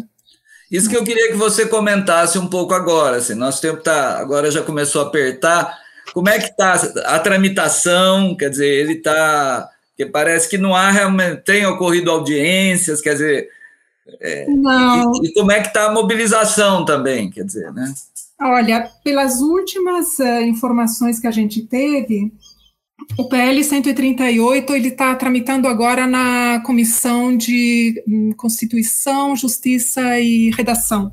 Isso 0.69 0.89
que 0.89 0.97
eu 0.97 1.03
queria 1.03 1.29
que 1.29 1.37
você 1.37 1.65
comentasse 1.65 2.37
um 2.37 2.47
pouco 2.47 2.73
agora. 2.73 3.17
Assim, 3.17 3.33
nosso 3.33 3.61
tempo 3.61 3.81
tá, 3.81 4.19
agora 4.19 4.51
já 4.51 4.61
começou 4.61 5.01
a 5.01 5.07
apertar. 5.07 5.77
Como 6.13 6.29
é 6.29 6.37
que 6.39 6.49
está 6.49 6.73
a 7.05 7.19
tramitação? 7.19 8.35
Quer 8.35 8.49
dizer, 8.49 8.67
ele 8.67 8.93
está. 8.93 9.69
parece 10.11 10.49
que 10.49 10.57
não 10.57 10.75
há 10.75 10.91
realmente. 10.91 11.41
tem 11.43 11.65
ocorrido 11.65 12.11
audiências, 12.11 13.01
quer 13.01 13.13
dizer. 13.13 13.49
É, 14.21 14.45
não. 14.47 15.11
E, 15.23 15.27
e, 15.27 15.33
como 15.33 15.51
é 15.51 15.61
que 15.61 15.67
está 15.67 15.85
a 15.85 15.91
mobilização 15.91 16.85
também, 16.85 17.29
quer 17.29 17.43
dizer, 17.43 17.73
né? 17.73 17.93
Olha, 18.39 18.91
pelas 19.03 19.41
últimas 19.41 20.19
uh, 20.19 20.41
informações 20.41 21.19
que 21.19 21.25
a 21.25 21.31
gente 21.31 21.63
teve, 21.63 22.31
o 23.17 23.27
PL 23.27 23.63
138 23.63 24.75
ele 24.75 24.89
está 24.89 25.15
tramitando 25.15 25.67
agora 25.67 26.05
na 26.05 26.61
Comissão 26.63 27.35
de 27.35 28.03
hum, 28.07 28.31
Constituição, 28.37 29.35
Justiça 29.35 30.19
e 30.19 30.51
Redação. 30.51 31.11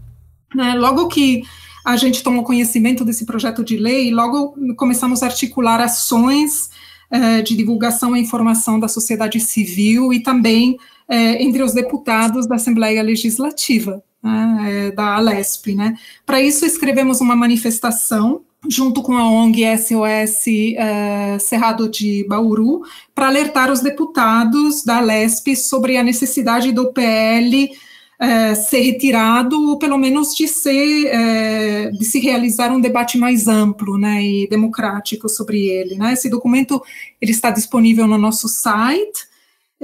Né? 0.55 0.75
Logo 0.75 1.09
que 1.09 1.43
a 1.85 1.97
gente 1.97 2.23
tomou 2.23 2.45
conhecimento 2.45 3.05
desse 3.07 3.25
projeto 3.25 3.65
de 3.65 3.79
lei, 3.79 4.13
logo 4.13 4.55
começamos 4.77 5.23
a 5.23 5.27
articular 5.27 5.81
ações 5.81 6.69
uh, 7.11 7.43
de 7.43 7.57
divulgação 7.57 8.15
e 8.15 8.21
informação 8.21 8.79
da 8.79 8.89
sociedade 8.89 9.41
civil 9.41 10.13
e 10.13 10.23
também 10.23 10.73
uh, 11.09 11.15
entre 11.39 11.63
os 11.63 11.73
deputados 11.73 12.47
da 12.47 12.57
Assembleia 12.57 13.03
Legislativa 13.03 14.03
né, 14.25 14.87
é, 14.87 14.91
da 14.91 15.17
Alesp. 15.17 15.75
Né? 15.75 15.95
Para 16.25 16.41
isso, 16.41 16.65
escrevemos 16.65 17.21
uma 17.21 17.37
manifestação 17.37 18.41
junto 18.67 19.03
com 19.03 19.15
a 19.15 19.29
ONG 19.31 19.63
SOS 19.77 20.47
é, 20.79 21.39
Cerrado 21.39 21.87
de 21.87 22.25
Bauru, 22.27 22.81
para 23.15 23.27
alertar 23.27 23.71
os 23.71 23.81
deputados 23.81 24.83
da 24.83 24.97
Alesp 24.97 25.55
sobre 25.55 25.99
a 25.99 26.03
necessidade 26.03 26.73
do 26.73 26.91
PL 26.91 27.71
é, 28.19 28.55
ser 28.55 28.81
retirado, 28.81 29.69
ou 29.69 29.79
pelo 29.79 29.99
menos 29.99 30.35
de, 30.35 30.49
ser, 30.49 31.91
de 31.93 32.05
se 32.07 32.19
realizar 32.21 32.73
um 32.73 32.81
debate 32.81 33.19
mais 33.19 33.49
amplo 33.49 33.99
né, 33.99 34.23
e 34.23 34.49
democrático 34.49 35.29
sobre 35.29 35.67
ele. 35.67 35.97
Né? 35.97 36.15
Esse 36.15 36.31
documento 36.31 36.83
ele 37.21 37.33
está 37.33 37.51
disponível 37.51 38.07
no 38.07 38.17
nosso 38.17 38.49
site, 38.49 39.34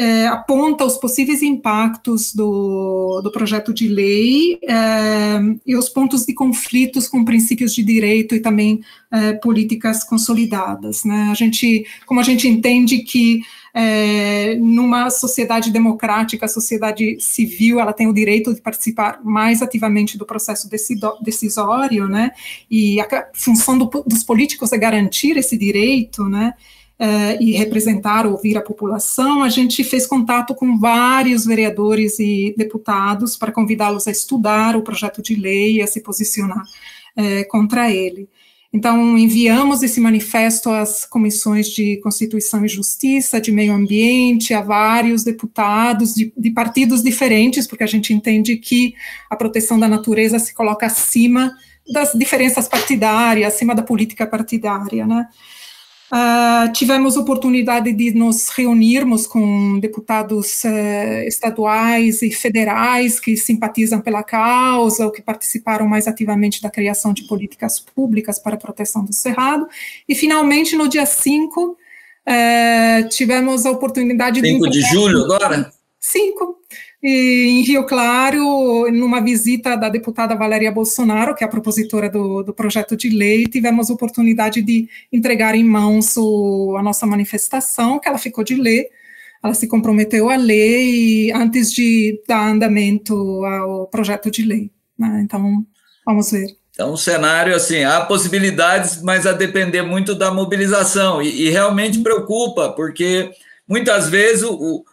é, 0.00 0.26
aponta 0.28 0.82
os 0.82 0.96
possíveis 0.96 1.42
impactos 1.42 2.34
do, 2.34 3.20
do 3.22 3.30
projeto 3.30 3.70
de 3.70 3.86
lei 3.86 4.58
é, 4.66 5.38
e 5.66 5.76
os 5.76 5.90
pontos 5.90 6.24
de 6.24 6.32
conflitos 6.32 7.06
com 7.06 7.22
princípios 7.22 7.74
de 7.74 7.82
direito 7.82 8.34
e 8.34 8.40
também 8.40 8.80
é, 9.10 9.34
políticas 9.34 10.02
consolidadas. 10.02 11.04
Né? 11.04 11.28
A 11.30 11.34
gente, 11.34 11.84
como 12.06 12.18
a 12.18 12.22
gente 12.22 12.48
entende 12.48 13.00
que 13.00 13.42
é, 13.74 14.54
numa 14.56 15.10
sociedade 15.10 15.70
democrática, 15.70 16.46
a 16.46 16.48
sociedade 16.48 17.18
civil, 17.20 17.78
ela 17.78 17.92
tem 17.92 18.06
o 18.06 18.14
direito 18.14 18.54
de 18.54 18.60
participar 18.62 19.20
mais 19.22 19.60
ativamente 19.60 20.16
do 20.16 20.24
processo 20.24 20.66
decisório, 21.22 22.08
né? 22.08 22.32
E 22.68 23.00
a 23.00 23.28
função 23.32 23.78
do, 23.78 23.84
dos 24.04 24.24
políticos 24.24 24.72
é 24.72 24.78
garantir 24.78 25.36
esse 25.36 25.56
direito, 25.56 26.24
né? 26.24 26.54
Uh, 27.00 27.42
e 27.42 27.52
representar, 27.52 28.26
ouvir 28.26 28.58
a 28.58 28.62
população, 28.62 29.42
a 29.42 29.48
gente 29.48 29.82
fez 29.82 30.06
contato 30.06 30.54
com 30.54 30.78
vários 30.78 31.46
vereadores 31.46 32.18
e 32.18 32.54
deputados 32.56 33.36
para 33.36 33.50
convidá-los 33.50 34.06
a 34.06 34.10
estudar 34.10 34.76
o 34.76 34.82
projeto 34.82 35.22
de 35.22 35.34
lei 35.34 35.78
e 35.78 35.82
a 35.82 35.86
se 35.86 36.02
posicionar 36.02 36.62
uh, 36.62 37.48
contra 37.48 37.90
ele. 37.90 38.28
Então, 38.72 39.18
enviamos 39.18 39.82
esse 39.82 40.00
manifesto 40.00 40.70
às 40.70 41.04
comissões 41.04 41.68
de 41.68 41.96
Constituição 41.96 42.64
e 42.64 42.68
Justiça, 42.68 43.40
de 43.40 43.50
Meio 43.50 43.72
Ambiente, 43.72 44.54
a 44.54 44.60
vários 44.60 45.24
deputados 45.24 46.14
de, 46.14 46.32
de, 46.36 46.50
partidos 46.52 47.02
diferentes, 47.02 47.66
porque 47.66 47.82
a 47.82 47.88
gente 47.88 48.14
entende 48.14 48.56
que 48.56 48.94
a 49.28 49.34
proteção 49.34 49.76
da 49.76 49.88
natureza 49.88 50.38
se 50.38 50.54
coloca 50.54 50.86
acima 50.86 51.52
das 51.92 52.12
diferenças 52.12 52.68
partidárias, 52.68 53.52
acima 53.52 53.74
da 53.74 53.82
política 53.82 54.24
partidária, 54.24 55.04
né? 55.04 55.26
Uh, 56.12 56.72
tivemos 56.72 57.16
oportunidade 57.16 57.92
de 57.92 58.12
nos 58.12 58.48
reunirmos 58.48 59.28
com 59.28 59.78
deputados 59.78 60.64
uh, 60.64 61.22
estaduais 61.24 62.20
e 62.20 62.32
federais 62.32 63.20
que 63.20 63.36
simpatizam 63.36 64.00
pela 64.00 64.24
causa 64.24 65.04
ou 65.04 65.12
que 65.12 65.22
participaram 65.22 65.86
mais 65.86 66.08
ativamente 66.08 66.60
da 66.60 66.68
criação 66.68 67.12
de 67.12 67.22
políticas 67.28 67.78
públicas 67.78 68.40
para 68.40 68.56
a 68.56 68.58
proteção 68.58 69.04
do 69.04 69.12
Cerrado. 69.12 69.68
E, 70.08 70.16
finalmente, 70.16 70.74
no 70.74 70.88
dia 70.88 71.06
5, 71.06 71.62
uh, 71.62 71.76
eh, 72.26 73.04
tivemos 73.04 73.64
a 73.64 73.70
oportunidade 73.70 74.40
5 74.40 74.68
de... 74.68 74.80
5 74.82 74.88
de 74.88 74.92
julho 74.92 75.24
agora? 75.24 75.72
5 76.00 76.58
em 77.02 77.62
Rio 77.62 77.84
Claro, 77.84 78.90
numa 78.92 79.22
visita 79.22 79.74
da 79.74 79.88
deputada 79.88 80.34
Valéria 80.34 80.70
Bolsonaro, 80.70 81.34
que 81.34 81.42
é 81.42 81.46
a 81.46 81.50
propositora 81.50 82.10
do, 82.10 82.42
do 82.42 82.52
projeto 82.52 82.94
de 82.94 83.08
lei, 83.08 83.46
tivemos 83.46 83.88
a 83.88 83.94
oportunidade 83.94 84.60
de 84.60 84.86
entregar 85.10 85.54
em 85.54 85.64
mãos 85.64 86.14
o, 86.18 86.76
a 86.78 86.82
nossa 86.82 87.06
manifestação, 87.06 87.98
que 87.98 88.06
ela 88.06 88.18
ficou 88.18 88.44
de 88.44 88.54
ler, 88.54 88.90
ela 89.42 89.54
se 89.54 89.66
comprometeu 89.66 90.28
a 90.28 90.36
ler 90.36 91.32
antes 91.32 91.72
de 91.72 92.22
dar 92.28 92.50
andamento 92.50 93.14
ao 93.46 93.86
projeto 93.86 94.30
de 94.30 94.42
lei. 94.42 94.70
Né? 94.98 95.22
Então, 95.24 95.64
vamos 96.04 96.30
ver. 96.30 96.54
Então, 96.72 96.92
um 96.92 96.98
cenário 96.98 97.54
assim, 97.54 97.82
há 97.82 98.02
possibilidades, 98.02 99.02
mas 99.02 99.26
a 99.26 99.32
depender 99.32 99.82
muito 99.82 100.14
da 100.14 100.30
mobilização, 100.30 101.22
e, 101.22 101.46
e 101.46 101.50
realmente 101.50 102.00
preocupa, 102.00 102.70
porque 102.72 103.30
muitas 103.66 104.08
vezes 104.10 104.42
o, 104.42 104.52
o 104.54 104.84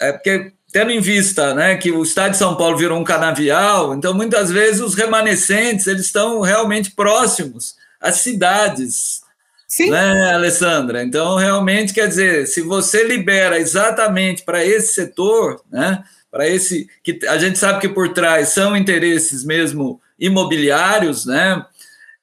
é 0.00 0.12
porque 0.12 0.52
tendo 0.74 0.90
em 0.90 0.98
vista 0.98 1.54
né, 1.54 1.76
que 1.76 1.92
o 1.92 2.02
estado 2.02 2.32
de 2.32 2.36
São 2.36 2.56
Paulo 2.56 2.76
virou 2.76 2.98
um 2.98 3.04
canavial, 3.04 3.94
então 3.94 4.12
muitas 4.12 4.50
vezes 4.50 4.80
os 4.80 4.96
remanescentes 4.96 5.86
eles 5.86 6.06
estão 6.06 6.40
realmente 6.40 6.90
próximos 6.90 7.76
às 8.00 8.16
cidades. 8.16 9.22
Sim. 9.68 9.90
Né, 9.90 10.34
Alessandra? 10.34 11.04
Então, 11.04 11.36
realmente, 11.36 11.94
quer 11.94 12.08
dizer, 12.08 12.48
se 12.48 12.60
você 12.60 13.04
libera 13.04 13.56
exatamente 13.56 14.42
para 14.42 14.64
esse 14.64 14.94
setor, 14.94 15.62
né, 15.70 16.02
para 16.28 16.48
esse 16.48 16.88
que 17.04 17.20
a 17.28 17.38
gente 17.38 17.56
sabe 17.56 17.78
que 17.78 17.88
por 17.88 18.12
trás 18.12 18.48
são 18.48 18.76
interesses 18.76 19.44
mesmo 19.44 20.00
imobiliários, 20.18 21.24
né? 21.24 21.64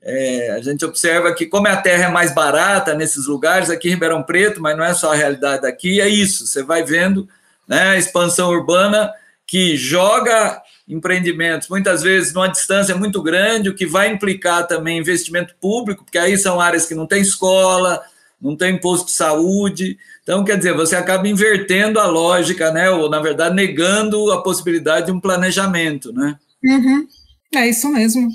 É, 0.02 0.52
a 0.52 0.62
gente 0.62 0.84
observa 0.84 1.34
que, 1.34 1.46
como 1.46 1.68
a 1.68 1.78
terra 1.78 2.06
é 2.06 2.12
mais 2.12 2.36
barata 2.36 2.94
nesses 2.96 3.28
lugares, 3.28 3.70
aqui 3.70 3.88
em 3.88 3.92
Ribeirão 3.92 4.24
Preto, 4.24 4.62
mas 4.62 4.76
não 4.76 4.84
é 4.84 4.94
só 4.94 5.14
a 5.14 5.16
realidade 5.16 5.62
daqui, 5.62 6.02
é 6.02 6.10
isso. 6.10 6.48
Você 6.48 6.64
vai 6.64 6.84
vendo 6.84 7.30
né, 7.68 7.98
expansão 7.98 8.50
urbana 8.50 9.12
que 9.46 9.76
joga 9.76 10.62
empreendimentos, 10.88 11.70
muitas 11.70 12.02
vezes 12.02 12.34
numa 12.34 12.48
distância 12.48 12.96
muito 12.96 13.22
grande, 13.22 13.70
o 13.70 13.76
que 13.76 13.86
vai 13.86 14.12
implicar 14.12 14.68
também 14.68 14.98
investimento 14.98 15.56
público, 15.60 16.04
porque 16.04 16.18
aí 16.18 16.38
são 16.38 16.60
áreas 16.60 16.86
que 16.86 16.96
não 16.96 17.08
tem 17.08 17.22
escola, 17.22 18.02
não 18.42 18.56
tem 18.56 18.78
posto 18.78 19.06
de 19.06 19.12
saúde. 19.12 19.98
Então, 20.24 20.44
quer 20.44 20.58
dizer, 20.58 20.74
você 20.74 20.96
acaba 20.96 21.28
invertendo 21.28 22.00
a 22.00 22.08
lógica, 22.08 22.72
né? 22.72 22.90
Ou, 22.90 23.10
na 23.10 23.20
verdade, 23.20 23.56
negando 23.56 24.32
a 24.32 24.42
possibilidade 24.42 25.06
de 25.06 25.12
um 25.12 25.20
planejamento, 25.20 26.12
né? 26.12 26.38
Uhum. 26.64 27.08
É 27.56 27.68
isso 27.68 27.88
mesmo. 27.90 28.28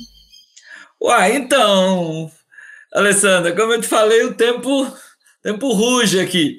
Uai, 1.00 1.36
então, 1.36 2.30
Alessandra, 2.94 3.54
como 3.54 3.72
eu 3.72 3.80
te 3.80 3.88
falei, 3.88 4.22
o 4.24 4.34
tempo, 4.34 4.90
tempo 5.42 5.72
ruge 5.72 6.20
aqui. 6.20 6.58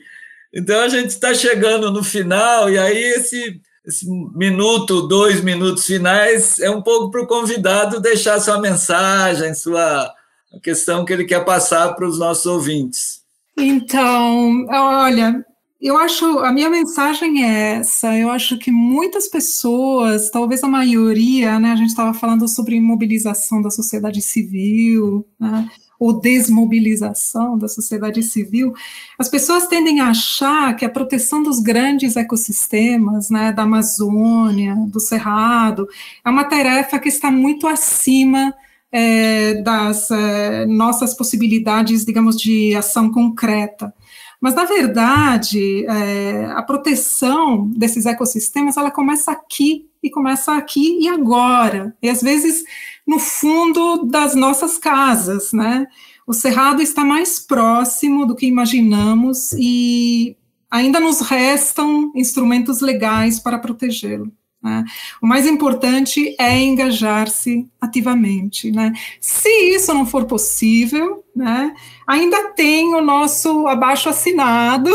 Então 0.57 0.81
a 0.81 0.89
gente 0.89 1.09
está 1.09 1.35
chegando 1.35 1.91
no 1.91 2.03
final, 2.03 2.67
e 2.67 2.79
aí 2.79 2.97
esse, 2.97 3.61
esse, 3.85 4.07
minuto, 4.35 5.07
dois 5.07 5.39
minutos 5.39 5.85
finais, 5.85 6.57
é 6.57 6.67
um 6.67 6.81
pouco 6.81 7.11
para 7.11 7.21
o 7.21 7.27
convidado 7.27 8.01
deixar 8.01 8.39
sua 8.39 8.59
mensagem, 8.59 9.53
sua 9.53 10.11
a 10.51 10.59
questão 10.59 11.05
que 11.05 11.13
ele 11.13 11.25
quer 11.25 11.45
passar 11.45 11.93
para 11.93 12.07
os 12.07 12.17
nossos 12.17 12.47
ouvintes. 12.47 13.21
Então, 13.55 14.65
olha, 14.67 15.45
eu 15.79 15.95
acho, 15.95 16.25
a 16.39 16.51
minha 16.51 16.71
mensagem 16.71 17.45
é 17.45 17.75
essa. 17.75 18.17
Eu 18.17 18.31
acho 18.31 18.57
que 18.57 18.71
muitas 18.71 19.27
pessoas, 19.27 20.31
talvez 20.31 20.63
a 20.63 20.67
maioria, 20.67 21.59
né? 21.59 21.71
A 21.71 21.75
gente 21.75 21.89
estava 21.89 22.15
falando 22.15 22.47
sobre 22.47 22.81
mobilização 22.81 23.61
da 23.61 23.69
sociedade 23.69 24.23
civil, 24.23 25.23
né? 25.39 25.69
Ou 25.99 26.19
desmobilização 26.19 27.57
da 27.57 27.67
sociedade 27.67 28.21
civil, 28.23 28.73
as 29.17 29.29
pessoas 29.29 29.67
tendem 29.67 29.99
a 29.99 30.09
achar 30.09 30.75
que 30.75 30.85
a 30.85 30.89
proteção 30.89 31.41
dos 31.41 31.59
grandes 31.59 32.15
ecossistemas, 32.15 33.29
né, 33.29 33.51
da 33.51 33.63
Amazônia, 33.63 34.75
do 34.87 34.99
Cerrado, 34.99 35.87
é 36.23 36.29
uma 36.29 36.43
tarefa 36.43 36.99
que 36.99 37.09
está 37.09 37.31
muito 37.31 37.67
acima 37.67 38.53
é, 38.91 39.55
das 39.61 40.09
é, 40.11 40.65
nossas 40.65 41.13
possibilidades, 41.13 42.05
digamos, 42.05 42.37
de 42.37 42.75
ação 42.75 43.11
concreta. 43.11 43.93
Mas, 44.39 44.53
na 44.53 44.65
verdade, 44.65 45.85
é, 45.85 46.45
a 46.55 46.61
proteção 46.61 47.67
desses 47.69 48.05
ecossistemas, 48.05 48.77
ela 48.77 48.91
começa 48.91 49.31
aqui, 49.31 49.89
e 50.01 50.09
começa 50.09 50.55
aqui 50.55 50.99
e 51.01 51.07
agora. 51.07 51.95
E, 52.01 52.09
às 52.09 52.21
vezes, 52.21 52.63
no 53.05 53.19
fundo 53.19 54.05
das 54.05 54.35
nossas 54.35 54.77
casas, 54.77 55.51
né? 55.53 55.87
O 56.25 56.33
cerrado 56.33 56.81
está 56.81 57.05
mais 57.05 57.39
próximo 57.39 58.25
do 58.25 58.35
que 58.35 58.45
imaginamos 58.45 59.53
e 59.53 60.35
ainda 60.69 60.99
nos 60.99 61.21
restam 61.21 62.11
instrumentos 62.13 62.81
legais 62.81 63.39
para 63.39 63.57
protegê-lo. 63.57 64.31
Né? 64.67 64.83
O 65.21 65.25
mais 65.25 65.47
importante 65.47 66.35
é 66.37 66.59
engajar-se 66.59 67.65
ativamente. 67.79 68.69
Né? 68.69 68.91
Se 69.21 69.49
isso 69.73 69.93
não 69.93 70.05
for 70.05 70.25
possível, 70.25 71.23
né, 71.33 71.73
ainda 72.05 72.49
tem 72.51 72.93
o 72.93 73.01
nosso 73.01 73.65
abaixo 73.67 74.09
assinado 74.09 74.91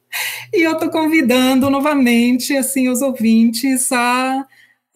e 0.52 0.62
eu 0.62 0.72
estou 0.72 0.88
convidando 0.88 1.68
novamente 1.68 2.56
assim 2.56 2.88
os 2.88 3.02
ouvintes 3.02 3.92
a, 3.92 4.46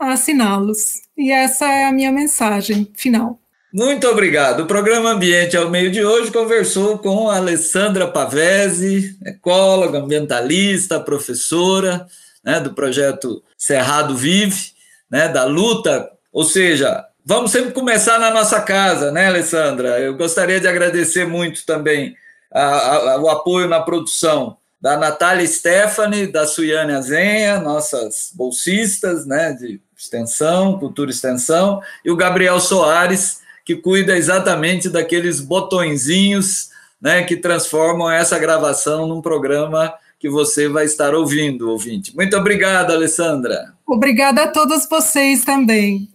a 0.00 0.12
assiná-los. 0.12 1.02
E 1.16 1.30
essa 1.30 1.66
é 1.66 1.84
a 1.84 1.92
minha 1.92 2.10
mensagem 2.10 2.90
final. 2.94 3.38
Muito 3.72 4.06
obrigado. 4.06 4.60
O 4.60 4.66
programa 4.66 5.10
Ambiente 5.10 5.56
ao 5.56 5.68
Meio 5.68 5.90
de 5.90 6.04
hoje 6.04 6.30
conversou 6.30 6.96
com 6.96 7.28
a 7.28 7.37
Alessandra 7.37 8.06
Pavese, 8.06 9.18
ecóloga, 9.26 9.98
ambientalista, 9.98 11.00
professora 11.00 12.06
né, 12.44 12.61
do 12.61 12.74
projeto 12.74 13.42
Cerrado 13.57 14.16
Vive, 14.16 14.72
né, 15.11 15.28
da 15.28 15.44
luta, 15.44 16.11
ou 16.33 16.44
seja, 16.44 17.04
vamos 17.24 17.50
sempre 17.50 17.72
começar 17.72 18.18
na 18.18 18.30
nossa 18.30 18.61
casa, 18.61 19.11
né, 19.11 19.28
Alessandra? 19.28 20.00
Eu 20.00 20.16
gostaria 20.16 20.61
de 20.61 20.68
agradecer 20.68 21.26
muito 21.26 21.64
também 21.64 22.16
a, 22.52 22.96
a, 22.96 23.20
o 23.20 23.28
apoio 23.28 23.68
na 23.68 23.80
produção 23.80 24.57
da 24.80 24.98
Natália 24.98 25.46
Stephanie, 25.46 26.26
da 26.26 26.46
Suiane 26.46 26.92
Azenha, 26.92 27.59
nossas 27.59 28.30
bolsistas 28.35 29.24
né, 29.24 29.52
de 29.52 29.80
extensão, 29.96 30.78
cultura 30.78 31.11
extensão, 31.11 31.80
e 32.04 32.11
o 32.11 32.16
Gabriel 32.16 32.61
Soares, 32.61 33.40
que 33.64 33.74
cuida 33.74 34.14
exatamente 34.14 34.90
daqueles 34.90 35.40
botõezinhos 35.40 36.68
né, 37.00 37.22
que 37.22 37.37
transformam 37.37 38.11
essa 38.11 38.38
gravação 38.38 39.07
num 39.07 39.22
programa 39.22 39.94
que 40.24 40.30
você 40.30 40.70
vai 40.70 40.87
estar 40.87 41.14
ouvindo, 41.14 41.68
ouvinte. 41.68 42.16
Muito 42.16 42.34
obrigado, 42.34 42.92
Alessandra. 42.92 43.74
Obrigada 43.87 44.44
a 44.44 44.48
todos 44.48 44.88
vocês 44.88 45.44
também. 45.44 46.08